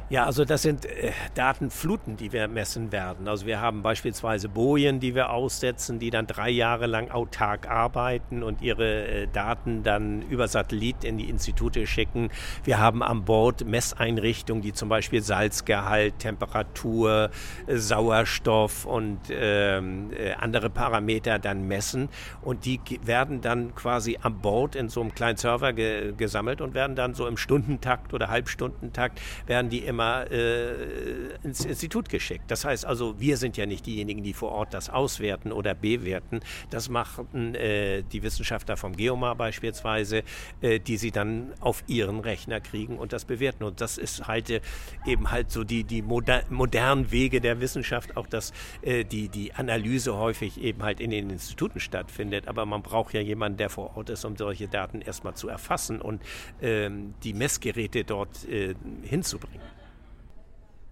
Ja, 0.09 0.25
also 0.25 0.45
das 0.45 0.63
sind 0.63 0.85
äh, 0.85 1.11
Datenfluten, 1.35 2.17
die 2.17 2.31
wir 2.31 2.47
messen 2.47 2.93
werden. 2.93 3.27
Also 3.27 3.45
wir 3.45 3.61
haben 3.61 3.83
beispielsweise 3.83 4.49
Bojen, 4.49 5.01
die 5.01 5.17
wir 5.17 5.31
aussetzen, 5.31 5.99
die 5.99 6.11
dann 6.11 6.29
drei 6.29 6.49
Jahre 6.49 6.87
lang 6.87 7.11
autark 7.11 7.69
arbeiten 7.69 8.45
und 8.45 8.63
ihre 8.63 9.05
äh, 9.05 9.27
Daten 9.27 9.83
dann 9.83 10.23
über 10.23 10.47
Satellit 10.47 11.03
in 11.03 11.19
die 11.19 11.29
Institute 11.29 11.85
schicken. 11.89 12.31
Wir 12.63 12.79
haben 12.79 13.03
an 13.03 13.25
Bord 13.25 13.65
Messeinrichtungen, 13.65 14.63
die 14.63 14.73
zum 14.73 14.89
Beispiel 14.89 15.23
Salzgehalt, 15.23 16.21
Temperatur, 16.21 17.31
äh, 17.67 17.77
Sauerstoff 17.77 18.85
und 18.85 19.19
ähm, 19.31 20.13
äh, 20.17 20.35
andere 20.35 20.71
Parameter 20.71 21.41
dann 21.41 21.67
messen. 21.67 22.11
Und 22.43 22.65
die 22.65 22.79
werden 23.03 23.41
dann 23.41 23.75
quasi 23.75 24.21
an 24.23 24.39
Bord 24.39 24.77
in 24.77 24.89
so 24.89 25.01
einem 25.01 25.17
kleinen 25.17 25.37
Server 25.37 25.73
ge 25.73 26.13
gesammelt 26.17 26.61
und 26.61 26.75
werden 26.75 26.95
dann 26.95 27.15
so 27.15 27.27
im 27.27 27.37
Stundentakt 27.37 28.15
oder 28.15 28.29
Halbstundentakt 28.29 29.21
werden 29.49 29.69
die 29.69 29.81
im 29.81 29.96
immer 29.97 30.31
äh, 30.31 31.37
ins 31.43 31.65
Institut 31.65 32.11
geschickt. 32.11 32.45
Das 32.49 32.67
heißt 32.67 32.85
also, 32.85 33.19
wir 33.19 33.39
sind 33.39 33.57
ja 33.57 33.65
nicht 33.65 33.87
diejenigen, 33.87 34.23
die 34.23 34.35
vor 34.35 34.53
Ort 34.53 34.75
das 34.75 34.91
auswerten 34.91 35.53
oder 35.53 35.75
bewerten. 35.75 36.41
Das 36.69 36.91
machen 36.91 37.55
äh, 37.55 38.03
die 38.03 38.23
Wissenschaftler 38.23 38.77
vom 38.77 38.95
Geomar 38.95 39.37
beispielsweise, 39.37 40.23
äh, 40.61 40.81
die 40.81 40.99
sie 40.99 41.13
dann 41.13 41.55
auf 41.61 41.83
ihren 41.87 42.21
Rechner 42.21 42.61
kriegen 42.61 42.99
und 42.99 43.15
das 43.15 43.25
bewerten. 43.25 43.65
Und 43.65 43.81
das 43.81 43.97
ist 43.97 44.27
halt 44.27 44.51
äh, 44.51 44.61
eben 45.07 45.31
halt 45.31 45.51
so 45.51 45.65
die, 45.65 45.85
die 45.85 46.03
moder 46.03 46.43
modernen 46.51 47.11
Wege 47.11 47.41
der 47.41 47.63
Wissenschaft, 47.63 48.19
auch 48.19 48.27
dass 48.27 48.53
äh, 48.83 49.05
die, 49.05 49.31
die 49.31 49.55
Analyse 49.55 50.15
häufig 50.19 50.61
eben 50.61 50.83
halt 50.83 51.01
in 51.01 51.11
den 51.11 51.31
Instituten 51.31 51.81
stattfindet. 51.81 52.49
Aber 52.49 52.67
man 52.67 52.83
braucht 52.83 53.15
ja 53.15 53.23
jemanden, 53.23 53.57
der 53.57 53.71
vor 53.71 53.97
Ort 53.97 54.11
ist, 54.11 54.27
um 54.27 54.37
solche 54.37 54.69
Daten 54.69 55.01
erstmal 55.01 55.35
zu 55.35 55.49
erfassen 55.49 56.03
und 56.03 56.21
ähm, 56.61 57.15
die 57.23 57.33
Messgeräte 57.33 58.05
dort 58.05 58.47
äh, 58.47 58.75
hinzubringen. 59.03 59.86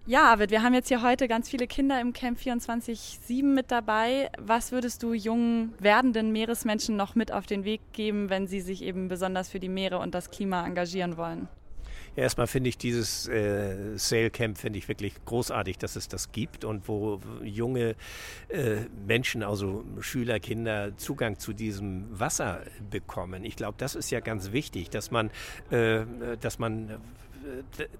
Ja, 0.07 0.25
Arvid, 0.25 0.51
wir 0.51 0.61
haben 0.61 0.75
jetzt 0.75 0.89
hier 0.89 1.01
heute 1.01 1.27
ganz 1.27 1.49
viele 1.49 1.65
Kinder 1.65 1.99
im 1.99 2.13
Camp 2.13 2.37
24-7 2.37 3.41
mit 3.41 3.71
dabei. 3.71 4.29
Was 4.37 4.71
würdest 4.71 5.01
du 5.01 5.13
jungen 5.13 5.73
werdenden 5.79 6.31
Meeresmenschen 6.31 6.95
noch 6.95 7.15
mit 7.15 7.31
auf 7.31 7.47
den 7.47 7.65
Weg 7.65 7.81
geben, 7.91 8.29
wenn 8.29 8.45
sie 8.45 8.61
sich 8.61 8.83
eben 8.83 9.07
besonders 9.07 9.49
für 9.49 9.59
die 9.59 9.67
Meere 9.67 9.97
und 9.97 10.13
das 10.13 10.29
Klima 10.29 10.63
engagieren 10.63 11.17
wollen? 11.17 11.47
Ja, 12.15 12.21
erstmal 12.21 12.45
finde 12.45 12.69
ich 12.69 12.77
dieses 12.77 13.27
äh, 13.27 13.97
Sail 13.97 14.29
Camp 14.29 14.59
finde 14.59 14.77
ich 14.77 14.87
wirklich 14.87 15.13
großartig, 15.25 15.79
dass 15.79 15.95
es 15.95 16.07
das 16.07 16.31
gibt 16.31 16.65
und 16.65 16.87
wo 16.87 17.19
junge 17.43 17.95
äh, 18.49 18.81
Menschen, 19.07 19.41
also 19.41 19.83
Schüler, 20.01 20.39
Kinder, 20.39 20.95
Zugang 20.97 21.39
zu 21.39 21.51
diesem 21.51 22.07
Wasser 22.11 22.61
bekommen. 22.91 23.43
Ich 23.43 23.55
glaube, 23.55 23.75
das 23.79 23.95
ist 23.95 24.11
ja 24.11 24.19
ganz 24.19 24.51
wichtig, 24.51 24.91
dass 24.91 25.09
man, 25.09 25.31
äh, 25.71 26.05
dass 26.39 26.59
man 26.59 27.01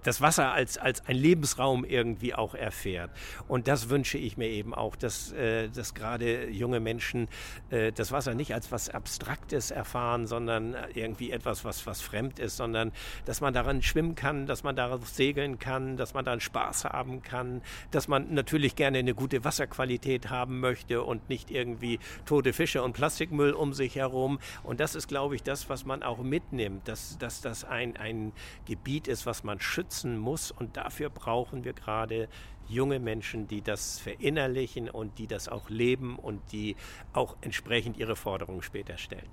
das 0.02 0.20
Wasser 0.20 0.52
als, 0.52 0.78
als 0.78 1.06
ein 1.06 1.16
Lebensraum 1.16 1.84
irgendwie 1.84 2.34
auch 2.34 2.54
erfährt. 2.54 3.10
Und 3.48 3.68
das 3.68 3.88
wünsche 3.88 4.18
ich 4.18 4.36
mir 4.36 4.48
eben 4.48 4.74
auch, 4.74 4.96
dass, 4.96 5.32
äh, 5.32 5.68
dass 5.68 5.94
gerade 5.94 6.48
junge 6.48 6.80
Menschen 6.80 7.28
äh, 7.70 7.92
das 7.92 8.12
Wasser 8.12 8.34
nicht 8.34 8.54
als 8.54 8.72
was 8.72 8.88
Abstraktes 8.88 9.70
erfahren, 9.70 10.26
sondern 10.26 10.76
irgendwie 10.94 11.30
etwas, 11.30 11.64
was, 11.64 11.86
was 11.86 12.00
fremd 12.00 12.38
ist, 12.38 12.56
sondern 12.56 12.92
dass 13.24 13.40
man 13.40 13.54
daran 13.54 13.82
schwimmen 13.82 14.14
kann, 14.14 14.46
dass 14.46 14.62
man 14.62 14.76
darauf 14.76 15.08
segeln 15.08 15.58
kann, 15.58 15.96
dass 15.96 16.14
man 16.14 16.24
daran 16.24 16.40
Spaß 16.40 16.84
haben 16.84 17.22
kann, 17.22 17.62
dass 17.90 18.08
man 18.08 18.34
natürlich 18.34 18.76
gerne 18.76 18.98
eine 18.98 19.14
gute 19.14 19.44
Wasserqualität 19.44 20.30
haben 20.30 20.60
möchte 20.60 21.02
und 21.02 21.28
nicht 21.28 21.50
irgendwie 21.50 21.98
tote 22.24 22.52
Fische 22.52 22.82
und 22.82 22.92
Plastikmüll 22.92 23.52
um 23.52 23.72
sich 23.72 23.96
herum. 23.96 24.38
Und 24.62 24.80
das 24.80 24.94
ist, 24.94 25.08
glaube 25.08 25.34
ich, 25.34 25.42
das, 25.42 25.68
was 25.68 25.84
man 25.84 26.02
auch 26.02 26.18
mitnimmt, 26.18 26.88
dass, 26.88 27.18
dass 27.18 27.40
das 27.40 27.64
ein, 27.64 27.96
ein 27.96 28.32
Gebiet 28.66 29.08
ist, 29.08 29.26
was 29.36 29.44
man 29.44 29.60
schützen 29.60 30.18
muss. 30.18 30.50
Und 30.50 30.78
dafür 30.78 31.10
brauchen 31.10 31.64
wir 31.64 31.74
gerade 31.74 32.28
junge 32.68 32.98
Menschen, 32.98 33.46
die 33.46 33.60
das 33.60 33.98
verinnerlichen 33.98 34.88
und 34.88 35.18
die 35.18 35.26
das 35.26 35.48
auch 35.48 35.68
leben 35.68 36.18
und 36.18 36.40
die 36.52 36.74
auch 37.12 37.36
entsprechend 37.42 37.98
ihre 37.98 38.16
Forderungen 38.16 38.62
später 38.62 38.96
stellen. 38.96 39.28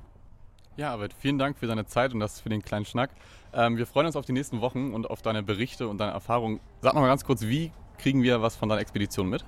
Ja, 0.76 0.92
Arvid, 0.92 1.14
vielen 1.14 1.38
Dank 1.38 1.58
für 1.58 1.68
deine 1.68 1.86
Zeit 1.86 2.14
und 2.14 2.20
das 2.20 2.42
für 2.42 2.50
den 2.50 2.62
kleinen 2.62 2.86
Schnack. 2.86 3.12
Ähm, 3.54 3.78
wir 3.78 3.86
freuen 3.86 4.08
uns 4.08 4.16
auf 4.16 4.26
die 4.26 4.34
nächsten 4.34 4.60
Wochen 4.60 4.94
und 4.94 5.10
auf 5.10 5.22
deine 5.22 5.42
Berichte 5.42 5.88
und 5.88 6.00
deine 6.00 6.12
Erfahrungen. 6.12 6.60
Sag 6.82 6.96
noch 6.96 7.02
mal 7.02 7.08
ganz 7.08 7.24
kurz, 7.24 7.44
wie 7.44 7.72
kriegen 7.98 8.24
wir 8.24 8.42
was 8.42 8.56
von 8.56 8.68
deiner 8.68 8.82
Expedition 8.82 9.30
mit? 9.30 9.46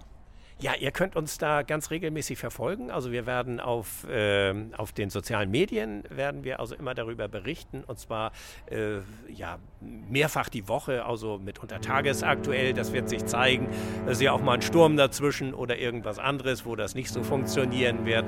Ja, 0.57 0.73
ihr 0.73 0.91
könnt 0.91 1.17
uns 1.17 1.37
da 1.37 1.63
ganz 1.63 1.91
regelmäßig 1.91 2.37
verfolgen. 2.37 2.89
Also 2.89 3.11
wir 3.11 3.25
werden 3.25 3.59
auf, 3.59 4.07
äh, 4.07 4.53
auf 4.77 4.93
den 4.93 5.09
sozialen 5.09 5.51
Medien 5.51 6.03
werden 6.09 6.45
wir 6.45 6.61
also 6.61 6.75
immer 6.75 6.95
darüber 6.95 7.27
berichten 7.27 7.83
und 7.83 7.99
zwar 7.99 8.31
äh, 8.67 8.99
ja 9.27 9.59
mehrfach 9.81 10.47
die 10.47 10.69
Woche, 10.69 11.03
also 11.03 11.39
mitunter 11.39 11.81
tagesaktuell. 11.81 12.73
Das 12.73 12.93
wird 12.93 13.09
sich 13.09 13.25
zeigen. 13.25 13.67
Es 14.05 14.13
ist 14.13 14.21
ja 14.21 14.31
auch 14.31 14.41
mal 14.41 14.53
ein 14.53 14.61
Sturm 14.61 14.95
dazwischen 14.95 15.53
oder 15.53 15.77
irgendwas 15.77 16.19
anderes, 16.19 16.65
wo 16.65 16.77
das 16.77 16.95
nicht 16.95 17.09
so 17.09 17.21
funktionieren 17.21 18.05
wird. 18.05 18.25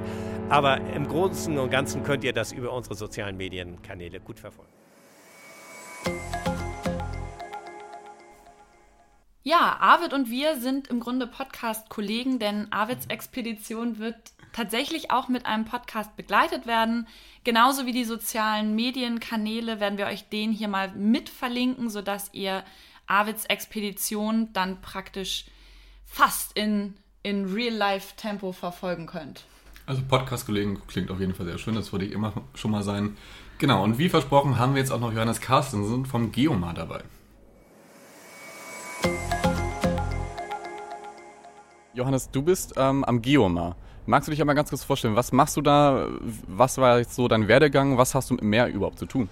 Aber 0.50 0.81
im 0.81 1.07
Großen 1.07 1.57
und 1.57 1.69
Ganzen 1.69 2.03
könnt 2.03 2.25
ihr 2.25 2.34
das 2.34 2.51
über 2.51 2.74
unsere 2.74 2.96
sozialen 2.96 3.38
Medienkanäle 3.38 4.19
gut 4.19 4.41
verfolgen. 4.41 4.74
Ja, 9.47 9.77
Arvid 9.79 10.11
und 10.11 10.29
wir 10.29 10.59
sind 10.59 10.89
im 10.89 10.99
Grunde 10.99 11.25
Podcast-Kollegen, 11.25 12.37
denn 12.37 12.69
Arvids 12.69 13.05
Expedition 13.05 13.97
wird 13.97 14.17
tatsächlich 14.51 15.09
auch 15.09 15.29
mit 15.29 15.45
einem 15.45 15.63
Podcast 15.63 16.17
begleitet 16.17 16.67
werden. 16.67 17.07
Genauso 17.45 17.85
wie 17.85 17.93
die 17.93 18.03
sozialen 18.03 18.75
Medienkanäle 18.75 19.79
werden 19.79 19.97
wir 19.97 20.07
euch 20.07 20.27
den 20.27 20.51
hier 20.51 20.67
mal 20.67 20.91
mit 20.91 21.29
verlinken, 21.29 21.89
sodass 21.89 22.33
ihr 22.33 22.61
Arvids 23.05 23.45
Expedition 23.45 24.51
dann 24.51 24.81
praktisch 24.81 25.45
fast 26.03 26.51
in, 26.57 26.95
in 27.23 27.45
Real-Life-Tempo 27.45 28.51
verfolgen 28.51 29.05
könnt. 29.05 29.45
Also 29.85 30.01
Podcast-Kollegen 30.05 30.81
klingt 30.87 31.09
auf 31.09 31.21
jeden 31.21 31.33
Fall 31.33 31.45
sehr 31.45 31.57
schön, 31.57 31.75
das 31.75 31.93
würde 31.93 32.03
ich 32.03 32.11
immer 32.11 32.33
schon 32.53 32.71
mal 32.71 32.83
sein. 32.83 33.15
Genau, 33.59 33.81
und 33.81 33.97
wie 33.97 34.09
versprochen 34.09 34.59
haben 34.59 34.73
wir 34.73 34.81
jetzt 34.81 34.91
auch 34.91 34.99
noch 34.99 35.13
Johannes 35.13 35.39
Carstensen 35.39 36.05
vom 36.05 36.33
Geomar 36.33 36.73
dabei. 36.73 37.01
Johannes, 41.97 42.29
du 42.29 42.43
bist 42.43 42.75
ähm, 42.77 43.03
am 43.03 43.23
Geomar. 43.23 43.75
Magst 44.05 44.27
du 44.27 44.31
dich 44.31 44.39
einmal 44.39 44.55
ganz 44.55 44.69
kurz 44.69 44.83
vorstellen, 44.83 45.15
was 45.15 45.31
machst 45.31 45.57
du 45.57 45.61
da? 45.61 46.07
Was 46.47 46.77
war 46.77 46.99
jetzt 46.99 47.15
so 47.15 47.27
dein 47.27 47.47
Werdegang? 47.47 47.97
Was 47.97 48.13
hast 48.13 48.29
du 48.29 48.35
mit 48.35 48.41
dem 48.41 48.51
Meer 48.51 48.67
überhaupt 48.67 48.99
zu 48.99 49.07
tun? 49.07 49.27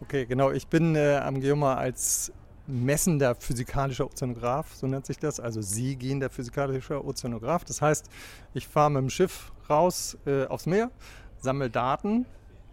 Okay, 0.00 0.24
genau. 0.24 0.50
Ich 0.50 0.66
bin 0.68 0.96
äh, 0.96 1.16
am 1.16 1.40
Geomar 1.40 1.76
als 1.76 2.32
messender 2.66 3.34
physikalischer 3.34 4.06
Ozeanograph, 4.06 4.72
so 4.72 4.86
nennt 4.86 5.04
sich 5.04 5.18
das. 5.18 5.40
Also 5.40 5.60
Sie 5.60 5.96
gehen 5.96 6.20
der 6.20 6.30
physikalische 6.30 7.04
Ozeanograph. 7.04 7.66
Das 7.66 7.82
heißt, 7.82 8.08
ich 8.54 8.66
fahre 8.66 8.90
mit 8.90 9.02
dem 9.02 9.10
Schiff 9.10 9.52
raus 9.68 10.16
äh, 10.24 10.46
aufs 10.46 10.64
Meer, 10.64 10.90
sammle 11.38 11.68
Daten, 11.68 12.24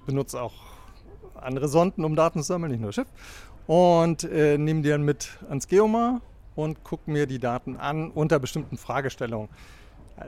benutze 0.06 0.42
auch 0.42 0.54
andere 1.36 1.68
Sonden, 1.68 2.06
um 2.06 2.16
Daten 2.16 2.40
zu 2.40 2.48
sammeln, 2.48 2.72
nicht 2.72 2.82
nur 2.82 2.94
Schiff, 2.94 3.08
und 3.68 4.24
äh, 4.24 4.58
nehme 4.58 4.84
die 4.84 4.90
dann 4.90 5.04
mit 5.04 5.38
ans 5.50 5.68
Geomar 5.68 6.22
und 6.64 6.84
gucke 6.84 7.10
mir 7.10 7.26
die 7.26 7.40
Daten 7.40 7.78
an 7.78 8.12
unter 8.12 8.40
bestimmten 8.40 8.78
Fragestellungen. 8.78 9.50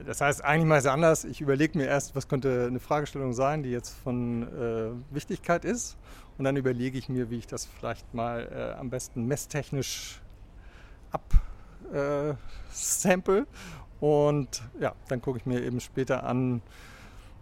Das 0.05 0.21
heißt, 0.21 0.43
eigentlich 0.43 0.67
mal 0.67 0.77
ist 0.77 0.85
es 0.85 0.89
anders. 0.89 1.25
Ich 1.25 1.41
überlege 1.41 1.77
mir 1.77 1.85
erst, 1.85 2.15
was 2.15 2.29
könnte 2.29 2.65
eine 2.67 2.79
Fragestellung 2.79 3.33
sein, 3.33 3.61
die 3.63 3.71
jetzt 3.71 3.89
von 3.89 4.43
äh, 4.43 4.91
Wichtigkeit 5.13 5.65
ist. 5.65 5.97
Und 6.37 6.45
dann 6.45 6.55
überlege 6.55 6.97
ich 6.97 7.09
mir, 7.09 7.29
wie 7.29 7.37
ich 7.37 7.47
das 7.47 7.65
vielleicht 7.65 8.13
mal 8.13 8.47
äh, 8.53 8.79
am 8.79 8.89
besten 8.89 9.25
messtechnisch 9.25 10.21
absample. 11.91 13.39
Äh, 13.39 13.45
und 13.99 14.63
ja, 14.79 14.93
dann 15.09 15.21
gucke 15.21 15.37
ich 15.39 15.45
mir 15.45 15.61
eben 15.61 15.81
später 15.81 16.23
an, 16.23 16.61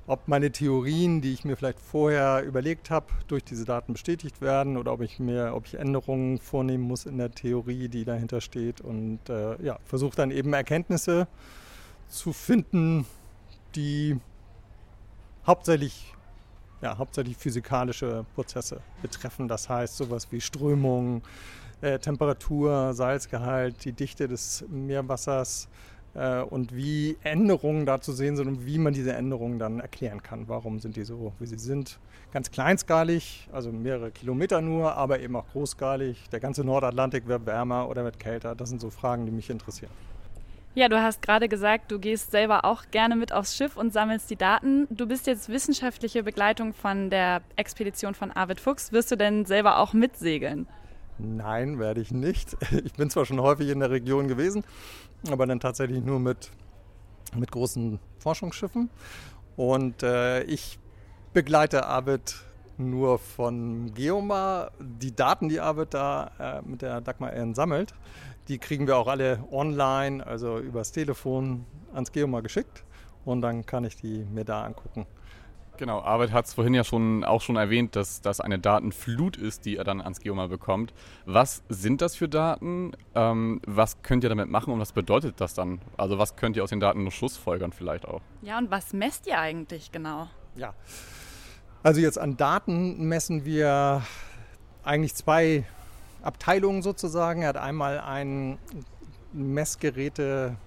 ob 0.10 0.28
meine 0.28 0.52
Theorien, 0.52 1.22
die 1.22 1.34
ich 1.34 1.46
mir 1.46 1.56
vielleicht 1.56 1.80
vorher 1.80 2.44
überlegt 2.44 2.90
habe, 2.90 3.06
durch 3.28 3.44
diese 3.44 3.64
Daten 3.64 3.94
bestätigt 3.94 4.42
werden 4.42 4.76
oder 4.76 4.92
ob 4.92 5.02
ich 5.02 5.20
mir, 5.20 5.54
ob 5.54 5.68
ich 5.68 5.76
Änderungen 5.76 6.40
vornehmen 6.40 6.84
muss 6.84 7.06
in 7.06 7.20
der 7.20 7.30
Theorie, 7.30 7.90
die 7.90 8.06
dahinter 8.06 8.42
steht 8.42 8.82
und 8.82 9.20
äh, 9.30 9.62
ja, 9.64 9.78
versuche 9.86 10.16
dann 10.16 10.32
eben 10.32 10.52
Erkenntnisse 10.52 11.28
zu 12.08 12.34
finden, 12.34 13.06
die 13.76 14.20
hauptsächlich 15.46 16.16
ja, 16.82 16.98
hauptsächlich 16.98 17.38
physikalische 17.38 18.26
Prozesse 18.34 18.82
betreffen. 19.04 19.48
Das 19.48 19.70
heißt 19.70 19.98
sowas 19.98 20.32
wie 20.32 20.42
Strömung, 20.42 21.22
äh, 21.82 22.00
Temperatur, 22.00 22.94
Salzgehalt, 22.96 23.86
die 23.86 23.92
Dichte 23.92 24.28
des 24.28 24.66
Meerwassers, 24.70 25.68
und 26.50 26.76
wie 26.76 27.18
Änderungen 27.24 27.86
da 27.86 28.02
zu 28.02 28.12
sehen 28.12 28.36
sind 28.36 28.48
und 28.48 28.66
wie 28.66 28.78
man 28.78 28.94
diese 28.94 29.14
Änderungen 29.14 29.60
dann 29.60 29.80
erklären 29.80 30.24
kann. 30.24 30.48
Warum 30.48 30.80
sind 30.80 30.96
die 30.96 31.04
so, 31.04 31.34
wie 31.40 31.46
sie 31.46 31.60
sind? 31.60 32.00
Ganz 32.34 32.52
kleinskalig, 32.52 33.48
also 33.52 33.72
mehrere 33.72 34.12
Kilometer 34.12 34.62
nur, 34.62 34.96
aber 34.96 35.20
eben 35.20 35.36
auch 35.36 35.48
großskalig. 35.52 36.30
Der 36.32 36.40
ganze 36.40 36.64
Nordatlantik 36.64 37.28
wird 37.28 37.46
wärmer 37.46 37.90
oder 37.90 38.04
wird 38.04 38.20
kälter. 38.20 38.56
Das 38.56 38.70
sind 38.70 38.82
so 38.82 38.90
Fragen, 38.90 39.26
die 39.26 39.32
mich 39.32 39.50
interessieren. 39.50 39.92
Ja, 40.76 40.88
du 40.88 41.02
hast 41.02 41.22
gerade 41.24 41.50
gesagt, 41.50 41.92
du 41.92 42.00
gehst 42.00 42.30
selber 42.32 42.64
auch 42.64 42.84
gerne 42.92 43.16
mit 43.16 43.34
aufs 43.34 43.58
Schiff 43.58 43.76
und 43.76 43.92
sammelst 43.92 44.30
die 44.30 44.36
Daten. 44.36 44.88
Du 44.92 45.08
bist 45.08 45.26
jetzt 45.26 45.50
wissenschaftliche 45.50 46.22
Begleitung 46.22 46.74
von 46.74 47.10
der 47.10 47.42
Expedition 47.56 48.14
von 48.14 48.32
Arvid 48.32 48.60
Fuchs. 48.60 48.92
Wirst 48.92 49.12
du 49.12 49.16
denn 49.16 49.46
selber 49.46 49.80
auch 49.80 49.94
mitsegeln? 49.94 50.68
Nein, 51.20 51.80
werde 51.80 52.02
ich 52.02 52.12
nicht. 52.12 52.56
Ich 52.86 52.94
bin 52.94 53.10
zwar 53.10 53.26
schon 53.26 53.42
häufig 53.42 53.70
in 53.70 53.80
der 53.80 53.92
Region 53.92 54.28
gewesen, 54.28 54.64
aber 55.30 55.46
dann 55.46 55.60
tatsächlich 55.60 56.04
nur 56.04 56.20
mit, 56.20 56.52
mit 57.36 57.52
großen 57.52 58.00
Forschungsschiffen. 58.20 58.90
Und 59.56 60.04
äh, 60.04 60.44
ich 60.44 60.80
begleite 61.34 61.86
Arvid 61.86 62.36
nur 62.78 63.20
von 63.20 63.94
Geomar. 63.94 64.72
Die 64.80 65.14
Daten, 65.14 65.50
die 65.50 65.60
Arvid 65.60 65.94
da 65.94 66.32
äh, 66.40 66.62
mit 66.68 66.82
der 66.82 67.02
Dagmar 67.02 67.34
N 67.34 67.54
sammelt, 67.54 67.94
die 68.48 68.58
kriegen 68.58 68.88
wir 68.88 68.98
auch 68.98 69.08
alle 69.08 69.44
online, 69.52 70.26
also 70.26 70.58
übers 70.58 70.92
Telefon 70.94 71.66
ans 71.94 72.12
Geomar 72.12 72.42
geschickt. 72.42 72.86
Und 73.26 73.42
dann 73.42 73.66
kann 73.66 73.84
ich 73.84 73.98
die 73.98 74.26
mir 74.32 74.46
da 74.46 74.64
angucken. 74.64 75.06
Genau, 75.80 76.02
Arvid 76.02 76.34
hat 76.34 76.46
es 76.46 76.56
vorhin 76.56 76.74
ja 76.74 76.84
schon 76.84 77.24
auch 77.24 77.40
schon 77.40 77.56
erwähnt, 77.56 77.96
dass 77.96 78.20
das 78.20 78.42
eine 78.42 78.60
Datenflut 78.60 79.38
ist, 79.38 79.64
die 79.64 79.78
er 79.78 79.86
dann 79.86 80.02
ans 80.02 80.20
Geoma 80.20 80.48
bekommt. 80.48 80.94
Was 81.26 81.64
sind 81.70 82.02
das 82.02 82.18
für 82.18 82.28
Daten? 82.28 82.92
Ähm, 83.16 83.62
was 83.66 84.02
könnt 84.02 84.26
ihr 84.26 84.30
damit 84.30 84.50
machen 84.50 84.74
und 84.74 84.82
was 84.82 84.92
bedeutet 84.92 85.40
das 85.40 85.54
dann? 85.54 85.80
Also 85.96 86.18
was 86.18 86.36
könnt 86.36 86.58
ihr 86.58 86.66
aus 86.66 86.72
den 86.72 86.82
Daten 86.82 87.04
nur 87.04 87.14
Schlussfolgern 87.14 87.72
vielleicht 87.72 88.06
auch? 88.06 88.20
Ja, 88.42 88.58
und 88.58 88.70
was 88.70 88.92
messt 88.92 89.26
ihr 89.26 89.40
eigentlich 89.40 89.94
genau? 89.94 90.28
Ja, 90.58 90.74
also 91.82 92.02
jetzt 92.02 92.20
an 92.20 92.36
Daten 92.36 93.08
messen 93.08 93.46
wir 93.46 94.02
eigentlich 94.84 95.16
zwei 95.16 95.64
Abteilungen 96.22 96.82
sozusagen. 96.82 97.44
Er 97.44 97.48
hat 97.48 97.58
einmal 97.58 98.02
ein 98.02 98.58
Messgeräte 99.32 100.58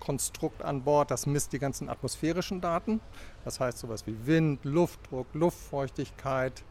Konstrukt 0.00 0.62
an 0.62 0.82
Bord, 0.82 1.10
das 1.10 1.26
misst 1.26 1.52
die 1.52 1.58
ganzen 1.58 1.90
atmosphärischen 1.90 2.62
Daten. 2.62 3.00
Das 3.44 3.60
heißt 3.60 3.78
sowas 3.78 4.06
wie 4.06 4.16
Wind, 4.26 4.64
Luftdruck, 4.64 5.26
Luftfeuchtigkeit 5.34 6.62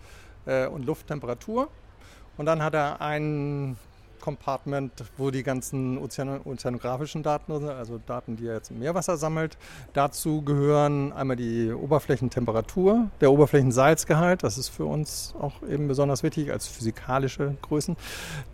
äh, 0.45 0.67
und 0.67 0.85
Lufttemperatur. 0.85 1.69
Und 2.38 2.45
dann 2.45 2.63
hat 2.63 2.73
er 2.73 3.01
ein 3.01 3.77
Compartment, 4.19 4.91
wo 5.17 5.31
die 5.31 5.43
ganzen 5.43 5.97
Ozean 5.97 6.41
ozeanografischen 6.43 7.23
Daten 7.23 7.57
sind, 7.59 7.69
also 7.69 7.99
Daten, 8.05 8.35
die 8.35 8.47
er 8.47 8.55
jetzt 8.55 8.71
im 8.71 8.79
Meerwasser 8.79 9.17
sammelt. 9.17 9.57
Dazu 9.93 10.41
gehören 10.41 11.11
einmal 11.13 11.35
die 11.35 11.71
Oberflächentemperatur, 11.71 13.09
der 13.21 13.31
Oberflächensalzgehalt, 13.31 14.43
das 14.43 14.57
ist 14.57 14.69
für 14.69 14.85
uns 14.85 15.33
auch 15.39 15.63
eben 15.63 15.88
besonders 15.88 16.23
wichtig 16.23 16.51
als 16.51 16.67
physikalische 16.67 17.55
Größen. 17.61 17.95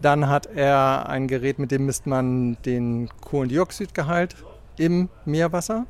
Dann 0.02 0.30
hat 0.30 0.46
er 0.48 1.10
ein 1.10 1.28
Gerät, 1.28 1.60
mit 1.60 1.72
dem 1.72 1.86
misst 1.86 2.06
man 2.08 2.58
den 2.64 3.10
Kohlendioxidgehalt 3.22 4.36
im 4.78 5.10
Meerwasser. 5.26 5.86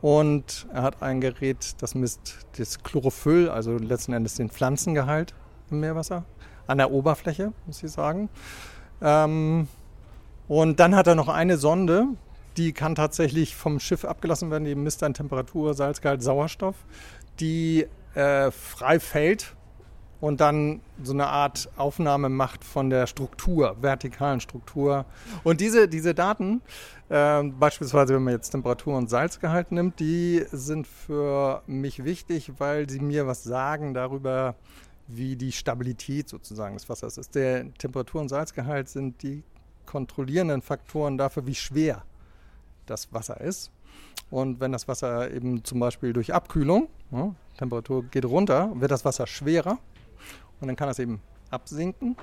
Und 0.00 0.66
er 0.72 0.82
hat 0.82 1.02
ein 1.02 1.20
Gerät, 1.20 1.74
das 1.82 1.94
misst 1.94 2.46
das 2.56 2.82
Chlorophyll, 2.82 3.48
also 3.48 3.76
letzten 3.76 4.12
Endes 4.12 4.34
den 4.34 4.50
Pflanzengehalt 4.50 5.34
im 5.70 5.80
Meerwasser. 5.80 6.24
an 6.66 6.78
der 6.78 6.90
Oberfläche, 6.90 7.52
muss 7.66 7.82
ich 7.82 7.90
sagen. 7.90 8.28
Ähm, 9.00 9.68
und 10.48 10.80
dann 10.80 10.94
hat 10.94 11.06
er 11.06 11.14
noch 11.14 11.28
eine 11.28 11.56
Sonde, 11.56 12.08
die 12.58 12.72
kann 12.72 12.94
tatsächlich 12.94 13.56
vom 13.56 13.80
Schiff 13.80 14.04
abgelassen 14.04 14.50
werden, 14.50 14.64
die 14.64 14.74
misst 14.74 15.02
dann 15.02 15.14
Temperatur, 15.14 15.74
Salzgehalt, 15.74 16.22
Sauerstoff, 16.22 16.76
die 17.40 17.86
äh, 18.14 18.50
frei 18.50 19.00
fällt 19.00 19.54
und 20.20 20.40
dann 20.40 20.80
so 21.02 21.12
eine 21.12 21.28
Art 21.28 21.68
Aufnahme 21.76 22.28
macht 22.28 22.64
von 22.64 22.90
der 22.90 23.06
Struktur, 23.06 23.76
vertikalen 23.80 24.40
Struktur. 24.40 25.04
Und 25.44 25.60
diese, 25.60 25.88
diese 25.88 26.14
Daten, 26.14 26.60
äh, 27.08 27.42
beispielsweise 27.44 28.14
wenn 28.14 28.24
man 28.24 28.34
jetzt 28.34 28.50
Temperatur 28.50 28.96
und 28.96 29.08
Salzgehalt 29.08 29.70
nimmt, 29.70 30.00
die 30.00 30.44
sind 30.50 30.86
für 30.86 31.62
mich 31.66 32.04
wichtig, 32.04 32.52
weil 32.58 32.88
sie 32.90 33.00
mir 33.00 33.26
was 33.26 33.44
sagen 33.44 33.94
darüber, 33.94 34.56
wie 35.06 35.36
die 35.36 35.52
Stabilität 35.52 36.28
sozusagen 36.28 36.74
des 36.74 36.88
Wassers 36.88 37.16
ist. 37.16 37.34
Der 37.34 37.72
Temperatur 37.74 38.20
und 38.20 38.28
Salzgehalt 38.28 38.88
sind 38.88 39.22
die 39.22 39.42
kontrollierenden 39.86 40.60
Faktoren 40.60 41.16
dafür, 41.16 41.46
wie 41.46 41.54
schwer 41.54 42.02
das 42.86 43.12
Wasser 43.12 43.40
ist. 43.40 43.70
Und 44.30 44.60
wenn 44.60 44.72
das 44.72 44.86
Wasser 44.86 45.30
eben 45.30 45.64
zum 45.64 45.80
Beispiel 45.80 46.12
durch 46.12 46.34
Abkühlung, 46.34 46.88
ja, 47.10 47.34
Temperatur 47.56 48.04
geht 48.04 48.26
runter, 48.26 48.70
wird 48.74 48.90
das 48.90 49.04
Wasser 49.04 49.26
schwerer 49.26 49.78
und 50.60 50.68
dann 50.68 50.76
kann 50.76 50.88
es 50.88 50.98
eben 50.98 51.20
absinken. 51.50 52.16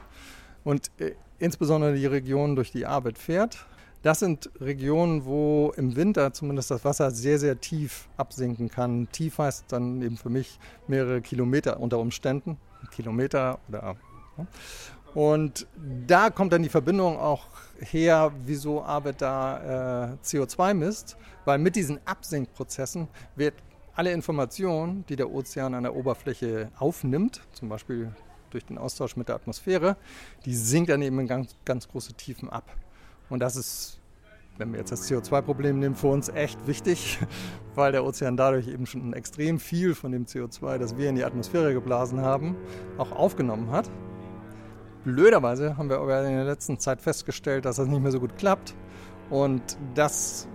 Und 0.63 0.91
äh, 0.99 1.11
insbesondere 1.39 1.95
die 1.95 2.05
Region, 2.05 2.55
durch 2.55 2.71
die 2.71 2.85
Arbeit 2.85 3.17
fährt, 3.17 3.65
das 4.01 4.19
sind 4.19 4.51
Regionen, 4.59 5.25
wo 5.25 5.73
im 5.77 5.95
Winter 5.95 6.31
zumindest 6.31 6.69
das 6.69 6.85
Wasser 6.85 7.09
sehr, 7.09 7.39
sehr 7.39 7.59
tief 7.59 8.07
absinken 8.17 8.69
kann. 8.69 9.07
Tief 9.11 9.39
heißt 9.39 9.65
dann 9.69 10.01
eben 10.03 10.17
für 10.17 10.29
mich 10.29 10.59
mehrere 10.87 11.21
Kilometer 11.21 11.79
unter 11.79 11.97
Umständen. 11.97 12.57
Kilometer 12.91 13.57
oder. 13.67 13.95
Ja. 14.37 14.45
Und 15.15 15.65
da 16.05 16.29
kommt 16.29 16.53
dann 16.53 16.61
die 16.61 16.69
Verbindung 16.69 17.17
auch 17.17 17.47
her, 17.79 18.31
wieso 18.45 18.83
Arbeit 18.83 19.21
da 19.21 20.11
äh, 20.11 20.17
CO2 20.23 20.73
misst, 20.73 21.17
weil 21.45 21.57
mit 21.57 21.75
diesen 21.75 21.99
Absinkprozessen 22.05 23.07
wird 23.35 23.55
alle 23.95 24.11
Informationen, 24.11 25.05
die 25.07 25.15
der 25.15 25.31
Ozean 25.31 25.73
an 25.73 25.83
der 25.83 25.95
Oberfläche 25.95 26.69
aufnimmt, 26.77 27.41
zum 27.53 27.69
Beispiel 27.69 28.11
durch 28.55 28.65
den 28.65 28.77
Austausch 28.77 29.15
mit 29.15 29.27
der 29.27 29.35
Atmosphäre, 29.35 29.97
die 30.45 30.55
sinkt 30.55 30.89
dann 30.89 31.01
eben 31.01 31.19
in 31.19 31.27
ganz, 31.27 31.55
ganz 31.65 31.87
große 31.87 32.13
Tiefen 32.13 32.49
ab. 32.49 32.75
Und 33.29 33.39
das 33.39 33.55
ist, 33.55 33.99
wenn 34.57 34.71
wir 34.71 34.79
jetzt 34.79 34.91
das 34.91 35.09
CO2-Problem 35.09 35.79
nehmen, 35.79 35.95
für 35.95 36.07
uns 36.07 36.29
echt 36.29 36.65
wichtig, 36.67 37.19
weil 37.75 37.91
der 37.91 38.05
Ozean 38.05 38.37
dadurch 38.37 38.67
eben 38.67 38.85
schon 38.85 39.13
extrem 39.13 39.59
viel 39.59 39.93
von 39.93 40.11
dem 40.11 40.25
CO2, 40.25 40.77
das 40.77 40.97
wir 40.97 41.09
in 41.09 41.15
die 41.15 41.25
Atmosphäre 41.25 41.73
geblasen 41.73 42.21
haben, 42.21 42.55
auch 42.97 43.11
aufgenommen 43.11 43.71
hat. 43.71 43.89
Blöderweise 45.03 45.77
haben 45.77 45.89
wir 45.89 45.99
aber 45.99 46.25
in 46.25 46.35
der 46.35 46.45
letzten 46.45 46.79
Zeit 46.79 47.01
festgestellt, 47.01 47.65
dass 47.65 47.75
das 47.75 47.87
nicht 47.87 48.01
mehr 48.01 48.11
so 48.11 48.19
gut 48.19 48.37
klappt. 48.37 48.73
Und 49.29 49.77
das 49.93 50.47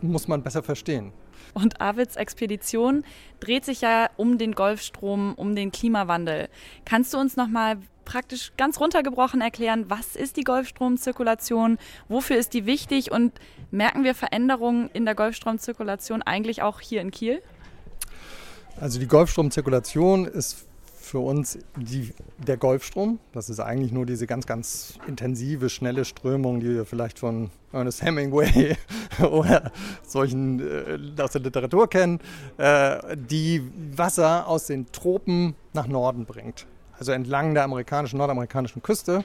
muss 0.00 0.28
man 0.28 0.42
besser 0.42 0.62
verstehen. 0.62 1.12
Und 1.54 1.80
Arvids 1.80 2.16
Expedition 2.16 3.04
dreht 3.40 3.64
sich 3.64 3.80
ja 3.80 4.10
um 4.16 4.38
den 4.38 4.54
Golfstrom, 4.54 5.34
um 5.34 5.54
den 5.54 5.72
Klimawandel. 5.72 6.48
Kannst 6.84 7.12
du 7.14 7.18
uns 7.18 7.36
noch 7.36 7.48
mal 7.48 7.78
praktisch 8.04 8.52
ganz 8.56 8.80
runtergebrochen 8.80 9.40
erklären, 9.40 9.84
was 9.88 10.16
ist 10.16 10.36
die 10.36 10.44
Golfstromzirkulation, 10.44 11.78
wofür 12.08 12.36
ist 12.36 12.52
die 12.52 12.66
wichtig 12.66 13.12
und 13.12 13.32
merken 13.70 14.04
wir 14.04 14.14
Veränderungen 14.14 14.90
in 14.92 15.04
der 15.04 15.14
Golfstromzirkulation 15.14 16.22
eigentlich 16.22 16.62
auch 16.62 16.80
hier 16.80 17.00
in 17.00 17.10
Kiel? 17.10 17.42
Also 18.80 18.98
die 18.98 19.06
Golfstromzirkulation 19.06 20.26
ist 20.26 20.66
für 21.02 21.18
uns 21.18 21.58
die, 21.76 22.12
der 22.38 22.56
Golfstrom. 22.56 23.18
Das 23.32 23.50
ist 23.50 23.60
eigentlich 23.60 23.92
nur 23.92 24.06
diese 24.06 24.26
ganz, 24.26 24.46
ganz 24.46 24.94
intensive, 25.06 25.68
schnelle 25.68 26.04
Strömung, 26.04 26.60
die 26.60 26.70
wir 26.70 26.84
vielleicht 26.84 27.18
von 27.18 27.50
Ernest 27.72 28.02
Hemingway 28.02 28.76
oder 29.20 29.72
solchen 30.06 30.60
äh, 30.60 31.22
aus 31.22 31.32
der 31.32 31.40
Literatur 31.40 31.88
kennen, 31.88 32.20
äh, 32.58 33.16
die 33.16 33.62
Wasser 33.96 34.46
aus 34.46 34.66
den 34.66 34.90
Tropen 34.92 35.54
nach 35.72 35.86
Norden 35.86 36.24
bringt. 36.24 36.66
Also 36.98 37.12
entlang 37.12 37.54
der 37.54 37.64
amerikanischen, 37.64 38.18
nordamerikanischen 38.18 38.82
Küste 38.82 39.24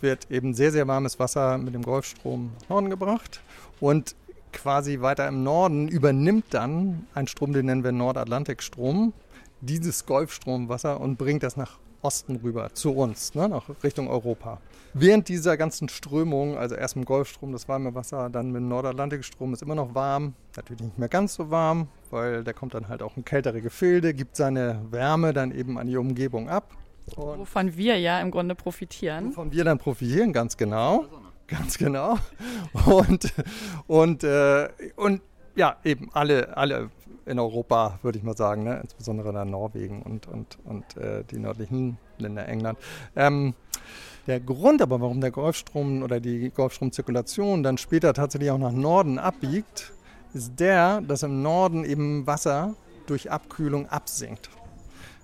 wird 0.00 0.30
eben 0.30 0.54
sehr, 0.54 0.70
sehr 0.70 0.86
warmes 0.86 1.18
Wasser 1.18 1.58
mit 1.58 1.74
dem 1.74 1.82
Golfstrom 1.82 2.52
nach 2.60 2.68
Norden 2.68 2.90
gebracht. 2.90 3.40
Und 3.80 4.14
quasi 4.52 5.00
weiter 5.00 5.26
im 5.28 5.42
Norden 5.42 5.88
übernimmt 5.88 6.46
dann 6.50 7.06
ein 7.14 7.26
Strom, 7.26 7.52
den 7.52 7.66
nennen 7.66 7.84
wir 7.84 7.92
Nordatlantikstrom 7.92 9.12
dieses 9.60 10.06
Golfstromwasser 10.06 11.00
und 11.00 11.16
bringt 11.16 11.42
das 11.42 11.56
nach 11.56 11.78
Osten 12.00 12.36
rüber 12.36 12.72
zu 12.74 12.92
uns, 12.92 13.34
ne, 13.34 13.48
nach 13.48 13.64
Richtung 13.82 14.08
Europa. 14.08 14.60
Während 14.94 15.28
dieser 15.28 15.56
ganzen 15.56 15.88
Strömung, 15.88 16.56
also 16.56 16.74
erst 16.74 16.96
im 16.96 17.04
Golfstrom 17.04 17.52
das 17.52 17.68
warme 17.68 17.94
Wasser, 17.94 18.30
dann 18.30 18.52
mit 18.52 18.62
dem 18.62 18.68
Nordatlantikstrom 18.68 19.52
ist 19.52 19.62
immer 19.62 19.74
noch 19.74 19.94
warm, 19.94 20.34
natürlich 20.56 20.82
nicht 20.82 20.98
mehr 20.98 21.08
ganz 21.08 21.34
so 21.34 21.50
warm, 21.50 21.88
weil 22.10 22.44
der 22.44 22.54
kommt 22.54 22.74
dann 22.74 22.88
halt 22.88 23.02
auch 23.02 23.16
in 23.16 23.24
kältere 23.24 23.60
Gefilde, 23.60 24.14
gibt 24.14 24.36
seine 24.36 24.80
Wärme 24.90 25.32
dann 25.32 25.50
eben 25.50 25.78
an 25.78 25.88
die 25.88 25.96
Umgebung 25.96 26.48
ab. 26.48 26.76
Und 27.16 27.40
wovon 27.40 27.76
wir 27.76 27.98
ja 27.98 28.20
im 28.20 28.30
Grunde 28.30 28.54
profitieren. 28.54 29.30
Wovon 29.30 29.52
wir 29.52 29.64
dann 29.64 29.78
profitieren, 29.78 30.32
ganz 30.32 30.56
genau. 30.56 31.06
Ganz 31.48 31.78
genau. 31.78 32.18
Und, 32.84 33.32
und, 33.86 34.22
äh, 34.22 34.68
und 34.96 35.22
ja, 35.56 35.76
eben 35.82 36.10
alle, 36.12 36.56
alle 36.56 36.90
in 37.28 37.38
Europa, 37.38 37.98
würde 38.02 38.18
ich 38.18 38.24
mal 38.24 38.36
sagen, 38.36 38.64
ne? 38.64 38.80
insbesondere 38.82 39.32
dann 39.32 39.50
Norwegen 39.50 40.02
und, 40.02 40.26
und, 40.26 40.58
und 40.64 40.96
äh, 40.96 41.24
die 41.24 41.38
nördlichen 41.38 41.98
Länder 42.18 42.48
England. 42.48 42.78
Ähm, 43.14 43.54
der 44.26 44.40
Grund 44.40 44.82
aber, 44.82 45.00
warum 45.00 45.20
der 45.20 45.30
Golfstrom 45.30 46.02
oder 46.02 46.20
die 46.20 46.50
Golfstromzirkulation 46.50 47.62
dann 47.62 47.78
später 47.78 48.12
tatsächlich 48.12 48.50
auch 48.50 48.58
nach 48.58 48.72
Norden 48.72 49.18
abbiegt, 49.18 49.92
ist 50.34 50.58
der, 50.60 51.00
dass 51.00 51.22
im 51.22 51.42
Norden 51.42 51.84
eben 51.84 52.26
Wasser 52.26 52.74
durch 53.06 53.30
Abkühlung 53.30 53.88
absinkt. 53.88 54.50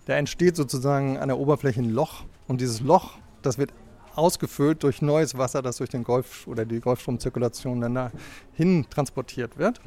Da 0.07 0.15
entsteht 0.15 0.57
sozusagen 0.57 1.19
an 1.19 1.29
der 1.29 1.39
Oberfläche 1.39 1.81
ein 1.81 1.91
Loch 1.91 2.25
und 2.49 2.61
dieses 2.61 2.81
Loch, 2.81 3.19
das 3.43 3.59
wird 3.59 3.73
ausgefüllt 4.15 4.83
durch 4.83 5.03
neues 5.03 5.37
Wasser, 5.37 5.61
das 5.61 5.79
durch 5.79 5.91
den 5.91 6.05
Golf 6.05 6.47
oder 6.47 6.65
die 6.65 6.81
Golfstromzirkulation 6.81 7.81
dann 7.81 7.95
dahin 7.95 8.87
transportiert 8.89 9.59
wird. 9.59 9.81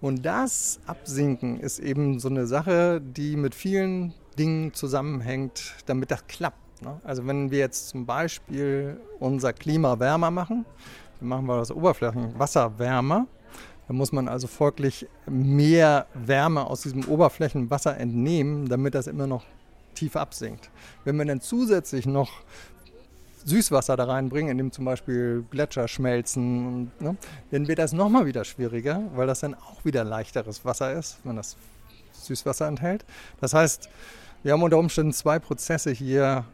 Und 0.00 0.24
das 0.24 0.80
Absinken 0.86 1.60
ist 1.60 1.78
eben 1.78 2.20
so 2.20 2.28
eine 2.28 2.46
Sache, 2.46 3.00
die 3.02 3.36
mit 3.36 3.54
vielen 3.54 4.14
Dingen 4.38 4.72
zusammenhängt, 4.72 5.74
damit 5.86 6.10
das 6.10 6.26
klappt. 6.26 6.82
Ne? 6.82 6.98
Also 7.04 7.26
wenn 7.26 7.50
wir 7.50 7.58
jetzt 7.58 7.88
zum 7.88 8.06
Beispiel 8.06 8.98
unser 9.18 9.52
Klima 9.52 9.98
wärmer 9.98 10.30
machen, 10.30 10.64
dann 11.18 11.28
machen 11.28 11.46
wir 11.46 11.58
das 11.58 11.70
Oberflächenwasser 11.70 12.78
wärmer. 12.78 13.26
dann 13.86 13.96
muss 13.96 14.12
man 14.12 14.28
also 14.28 14.46
folglich 14.46 15.06
mehr 15.26 16.06
Wärme 16.14 16.66
aus 16.66 16.82
diesem 16.82 17.04
Oberflächenwasser 17.06 17.96
entnehmen, 17.98 18.68
damit 18.68 18.94
das 18.94 19.06
immer 19.06 19.26
noch 19.26 19.44
tief 19.94 20.16
absinkt. 20.16 20.70
Wenn 21.04 21.16
wir 21.16 21.26
dann 21.26 21.42
zusätzlich 21.42 22.06
noch 22.06 22.30
Süßwasser 23.44 23.96
da 23.96 24.04
reinbringen, 24.04 24.50
indem 24.50 24.72
zum 24.72 24.84
Beispiel 24.84 25.44
Gletscher 25.50 25.88
schmelzen, 25.88 26.90
ne, 27.00 27.16
dann 27.50 27.68
wird 27.68 27.78
das 27.78 27.92
nochmal 27.92 28.26
wieder 28.26 28.44
schwieriger, 28.44 29.02
weil 29.14 29.26
das 29.26 29.40
dann 29.40 29.54
auch 29.54 29.84
wieder 29.84 30.04
leichteres 30.04 30.64
Wasser 30.64 30.92
ist, 30.92 31.18
wenn 31.24 31.36
das 31.36 31.56
Süßwasser 32.12 32.66
enthält. 32.68 33.04
Das 33.40 33.54
heißt, 33.54 33.88
wir 34.42 34.52
haben 34.52 34.62
unter 34.62 34.78
Umständen 34.78 35.12
zwei 35.12 35.38
Prozesse 35.38 35.90
hier, 35.90 36.44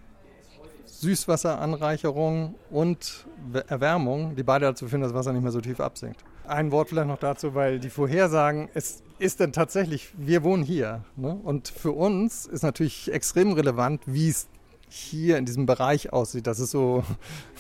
Süßwasseranreicherung 0.87 2.55
und 2.71 3.27
Erwärmung, 3.69 4.35
die 4.35 4.43
beide 4.43 4.67
dazu 4.67 4.89
führen, 4.89 5.03
dass 5.03 5.13
das 5.13 5.19
Wasser 5.19 5.33
nicht 5.33 5.43
mehr 5.43 5.53
so 5.53 5.61
tief 5.61 5.81
absinkt. 5.81 6.25
Ein 6.47 6.71
Wort 6.71 6.89
vielleicht 6.89 7.09
noch 7.09 7.19
dazu, 7.19 7.55
weil 7.55 7.81
die 7.81 7.91
Vorhersagen, 7.91 8.69
es 8.73 9.03
ist 9.19 9.41
dann 9.41 9.53
tatsächlich, 9.53 10.13
wir 10.17 10.43
wohnen 10.43 10.63
hier. 10.63 11.05
Ne? 11.17 11.39
Und 11.43 11.69
für 11.69 11.93
uns 11.93 12.47
ist 12.47 12.63
natürlich 12.63 13.13
extrem 13.13 13.53
relevant, 13.53 14.03
wie 14.07 14.29
es 14.29 14.47
hier 14.89 15.39
in 15.39 15.45
diesem 15.45 15.67
Bereich 15.67 16.13
aussieht. 16.13 16.47
Das 16.47 16.61
ist 16.61 16.71
so, 16.71 17.03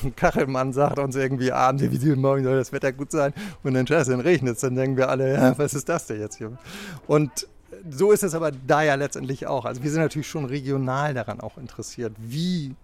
ein 0.02 0.14
Kachelmann 0.14 0.72
sagt 0.72 0.98
uns 0.98 1.16
irgendwie 1.16 1.52
abends, 1.52 1.82
wie 1.82 2.14
morgen 2.14 2.44
soll 2.44 2.56
das 2.56 2.72
Wetter 2.72 2.92
gut 2.92 3.10
sein 3.10 3.32
und 3.62 3.74
dann, 3.74 3.86
dann 3.86 4.20
regnet 4.20 4.56
es. 4.56 4.60
Dann 4.60 4.74
denken 4.74 4.96
wir 4.96 5.08
alle, 5.08 5.34
ja, 5.34 5.58
was 5.58 5.74
ist 5.74 5.88
das 5.88 6.06
denn 6.06 6.20
jetzt 6.20 6.38
hier? 6.38 6.56
Und 7.06 7.48
so 7.90 8.12
ist 8.12 8.22
es 8.22 8.34
aber 8.34 8.50
da 8.50 8.82
ja 8.82 8.94
letztendlich 8.94 9.46
auch. 9.46 9.64
Also 9.64 9.82
wir 9.82 9.90
sind 9.90 10.00
natürlich 10.00 10.28
schon 10.28 10.44
regional 10.44 11.14
daran 11.14 11.40
auch 11.40 11.58
interessiert, 11.58 12.12
wie 12.18 12.74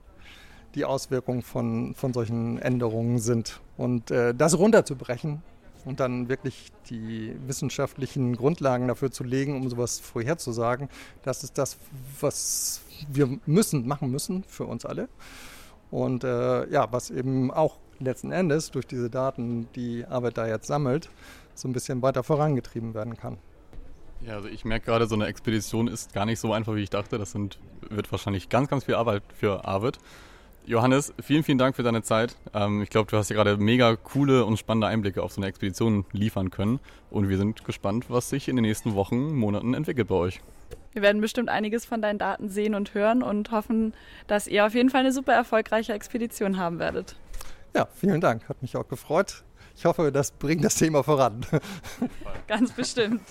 die 0.74 0.84
Auswirkungen 0.84 1.42
von, 1.42 1.94
von 1.94 2.12
solchen 2.12 2.58
Änderungen 2.58 3.18
sind. 3.18 3.60
Und 3.76 4.10
äh, 4.10 4.34
das 4.34 4.58
runterzubrechen 4.58 5.42
und 5.84 6.00
dann 6.00 6.28
wirklich 6.28 6.72
die 6.88 7.34
wissenschaftlichen 7.46 8.36
Grundlagen 8.36 8.88
dafür 8.88 9.10
zu 9.10 9.24
legen, 9.24 9.56
um 9.56 9.68
sowas 9.68 9.98
vorherzusagen, 10.00 10.88
das 11.22 11.42
ist 11.44 11.58
das, 11.58 11.76
was 12.20 12.81
wir 13.10 13.38
müssen, 13.46 13.86
machen 13.86 14.10
müssen 14.10 14.44
für 14.44 14.64
uns 14.64 14.84
alle. 14.84 15.08
Und 15.90 16.24
äh, 16.24 16.68
ja, 16.70 16.90
was 16.90 17.10
eben 17.10 17.50
auch 17.50 17.78
letzten 17.98 18.32
Endes 18.32 18.70
durch 18.70 18.86
diese 18.86 19.10
Daten, 19.10 19.68
die 19.74 20.04
Arbeit 20.04 20.38
da 20.38 20.46
jetzt 20.46 20.66
sammelt, 20.66 21.10
so 21.54 21.68
ein 21.68 21.72
bisschen 21.72 22.02
weiter 22.02 22.22
vorangetrieben 22.22 22.94
werden 22.94 23.16
kann. 23.16 23.38
Ja, 24.26 24.34
also 24.34 24.48
ich 24.48 24.64
merke 24.64 24.86
gerade, 24.86 25.06
so 25.06 25.14
eine 25.14 25.26
Expedition 25.26 25.88
ist 25.88 26.12
gar 26.12 26.26
nicht 26.26 26.38
so 26.38 26.52
einfach, 26.52 26.74
wie 26.74 26.82
ich 26.82 26.90
dachte. 26.90 27.18
Das 27.18 27.32
sind, 27.32 27.58
wird 27.90 28.10
wahrscheinlich 28.12 28.48
ganz, 28.48 28.68
ganz 28.68 28.84
viel 28.84 28.94
Arbeit 28.94 29.22
für 29.34 29.64
Arvid. 29.64 29.98
Johannes, 30.64 31.12
vielen, 31.20 31.42
vielen 31.42 31.58
Dank 31.58 31.74
für 31.74 31.82
deine 31.82 32.02
Zeit. 32.02 32.36
Ähm, 32.54 32.82
ich 32.82 32.90
glaube, 32.90 33.10
du 33.10 33.16
hast 33.16 33.26
hier 33.26 33.36
gerade 33.36 33.56
mega 33.56 33.96
coole 33.96 34.44
und 34.44 34.58
spannende 34.58 34.86
Einblicke 34.86 35.20
auf 35.22 35.32
so 35.32 35.40
eine 35.40 35.48
Expedition 35.48 36.04
liefern 36.12 36.50
können. 36.50 36.78
Und 37.10 37.28
wir 37.28 37.36
sind 37.36 37.64
gespannt, 37.64 38.06
was 38.08 38.30
sich 38.30 38.48
in 38.48 38.54
den 38.54 38.64
nächsten 38.64 38.94
Wochen, 38.94 39.34
Monaten 39.34 39.74
entwickelt 39.74 40.06
bei 40.06 40.14
euch. 40.14 40.40
Wir 40.92 41.02
werden 41.02 41.20
bestimmt 41.20 41.48
einiges 41.48 41.84
von 41.84 42.02
deinen 42.02 42.18
Daten 42.18 42.48
sehen 42.48 42.74
und 42.74 42.94
hören 42.94 43.22
und 43.22 43.50
hoffen, 43.50 43.94
dass 44.26 44.46
ihr 44.46 44.66
auf 44.66 44.74
jeden 44.74 44.90
Fall 44.90 45.00
eine 45.00 45.12
super 45.12 45.32
erfolgreiche 45.32 45.92
Expedition 45.92 46.58
haben 46.58 46.78
werdet. 46.78 47.16
Ja, 47.74 47.88
vielen 47.94 48.20
Dank. 48.20 48.48
Hat 48.48 48.60
mich 48.60 48.76
auch 48.76 48.86
gefreut. 48.88 49.42
Ich 49.74 49.86
hoffe, 49.86 50.12
das 50.12 50.32
bringt 50.32 50.62
das 50.62 50.74
Thema 50.74 51.02
voran. 51.02 51.46
Ganz 52.46 52.72
bestimmt. 52.72 53.22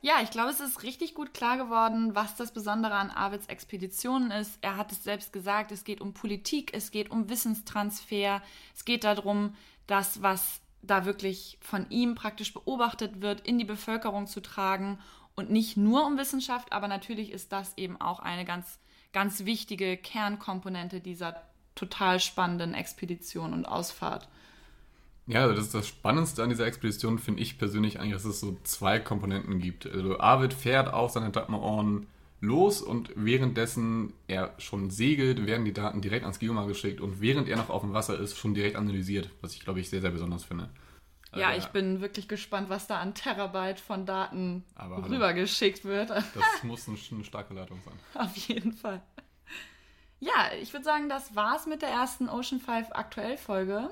Ja, 0.00 0.20
ich 0.22 0.30
glaube, 0.30 0.50
es 0.50 0.60
ist 0.60 0.84
richtig 0.84 1.14
gut 1.14 1.34
klar 1.34 1.58
geworden, 1.58 2.14
was 2.14 2.36
das 2.36 2.52
Besondere 2.52 2.94
an 2.94 3.10
Arvids 3.10 3.46
Expeditionen 3.48 4.30
ist. 4.30 4.58
Er 4.62 4.76
hat 4.76 4.90
es 4.90 5.04
selbst 5.04 5.34
gesagt, 5.34 5.70
es 5.70 5.84
geht 5.84 6.00
um 6.00 6.14
Politik, 6.14 6.70
es 6.72 6.90
geht 6.90 7.10
um 7.10 7.28
Wissenstransfer, 7.28 8.40
es 8.74 8.84
geht 8.86 9.04
darum, 9.04 9.54
das, 9.86 10.22
was 10.22 10.60
da 10.82 11.04
wirklich 11.04 11.58
von 11.60 11.88
ihm 11.90 12.14
praktisch 12.14 12.52
beobachtet 12.54 13.20
wird, 13.20 13.40
in 13.42 13.58
die 13.58 13.64
Bevölkerung 13.64 14.26
zu 14.26 14.40
tragen 14.40 14.98
und 15.34 15.50
nicht 15.50 15.76
nur 15.76 16.06
um 16.06 16.18
Wissenschaft, 16.18 16.72
aber 16.72 16.88
natürlich 16.88 17.32
ist 17.32 17.52
das 17.52 17.76
eben 17.76 18.00
auch 18.00 18.20
eine 18.20 18.44
ganz, 18.44 18.78
ganz 19.12 19.44
wichtige 19.44 19.96
Kernkomponente 19.96 21.00
dieser 21.00 21.42
total 21.74 22.20
spannenden 22.20 22.74
Expedition 22.74 23.52
und 23.52 23.64
Ausfahrt. 23.64 24.28
Ja, 25.26 25.42
also 25.42 25.54
das 25.54 25.66
ist 25.66 25.74
das 25.74 25.86
Spannendste 25.86 26.42
an 26.42 26.48
dieser 26.48 26.66
Expedition, 26.66 27.18
finde 27.18 27.42
ich 27.42 27.58
persönlich 27.58 28.00
eigentlich, 28.00 28.14
dass 28.14 28.24
es 28.24 28.40
so 28.40 28.56
zwei 28.64 28.98
Komponenten 28.98 29.60
gibt. 29.60 29.86
Also 29.86 30.18
Arvid 30.18 30.54
fährt 30.54 30.92
auf 30.92 31.10
seine 31.10 31.30
Datmaon 31.30 32.06
los 32.40 32.82
und 32.82 33.10
währenddessen 33.16 34.14
er 34.26 34.54
schon 34.58 34.90
segelt, 34.90 35.46
werden 35.46 35.64
die 35.64 35.72
Daten 35.72 36.00
direkt 36.00 36.24
ans 36.24 36.38
Geomar 36.38 36.66
geschickt 36.66 37.00
und 37.00 37.20
während 37.20 37.48
er 37.48 37.56
noch 37.56 37.70
auf 37.70 37.82
dem 37.82 37.92
Wasser 37.92 38.18
ist, 38.18 38.36
schon 38.36 38.54
direkt 38.54 38.76
analysiert, 38.76 39.30
was 39.40 39.54
ich 39.54 39.60
glaube 39.60 39.80
ich 39.80 39.90
sehr, 39.90 40.00
sehr 40.00 40.10
besonders 40.10 40.44
finde. 40.44 40.70
Also, 41.30 41.42
ja, 41.42 41.54
ich 41.56 41.66
bin 41.66 42.00
wirklich 42.00 42.26
gespannt, 42.26 42.70
was 42.70 42.86
da 42.86 43.00
an 43.00 43.14
Terabyte 43.14 43.80
von 43.80 44.06
Daten 44.06 44.64
rübergeschickt 44.78 45.84
wird. 45.84 46.08
Das 46.08 46.24
muss 46.62 46.88
eine 46.88 47.24
starke 47.24 47.52
Leitung 47.52 47.80
sein. 47.84 47.98
Auf 48.14 48.34
jeden 48.36 48.72
Fall. 48.72 49.02
Ja, 50.20 50.50
ich 50.60 50.72
würde 50.72 50.84
sagen, 50.84 51.08
das 51.08 51.36
war's 51.36 51.66
mit 51.66 51.82
der 51.82 51.90
ersten 51.90 52.28
Ocean 52.28 52.60
5 52.60 52.88
Aktuell-Folge. 52.92 53.90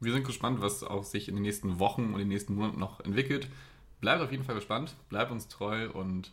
Wir 0.00 0.12
sind 0.12 0.26
gespannt, 0.26 0.60
was 0.60 0.82
auch 0.82 1.04
sich 1.04 1.28
in 1.28 1.36
den 1.36 1.42
nächsten 1.42 1.78
Wochen 1.78 2.06
und 2.06 2.14
in 2.14 2.20
den 2.20 2.28
nächsten 2.28 2.56
Monaten 2.56 2.80
noch 2.80 3.00
entwickelt. 3.00 3.48
Bleibt 4.00 4.20
auf 4.20 4.32
jeden 4.32 4.42
Fall 4.42 4.56
gespannt, 4.56 4.96
bleibt 5.08 5.30
uns 5.30 5.46
treu 5.46 5.88
und 5.90 6.32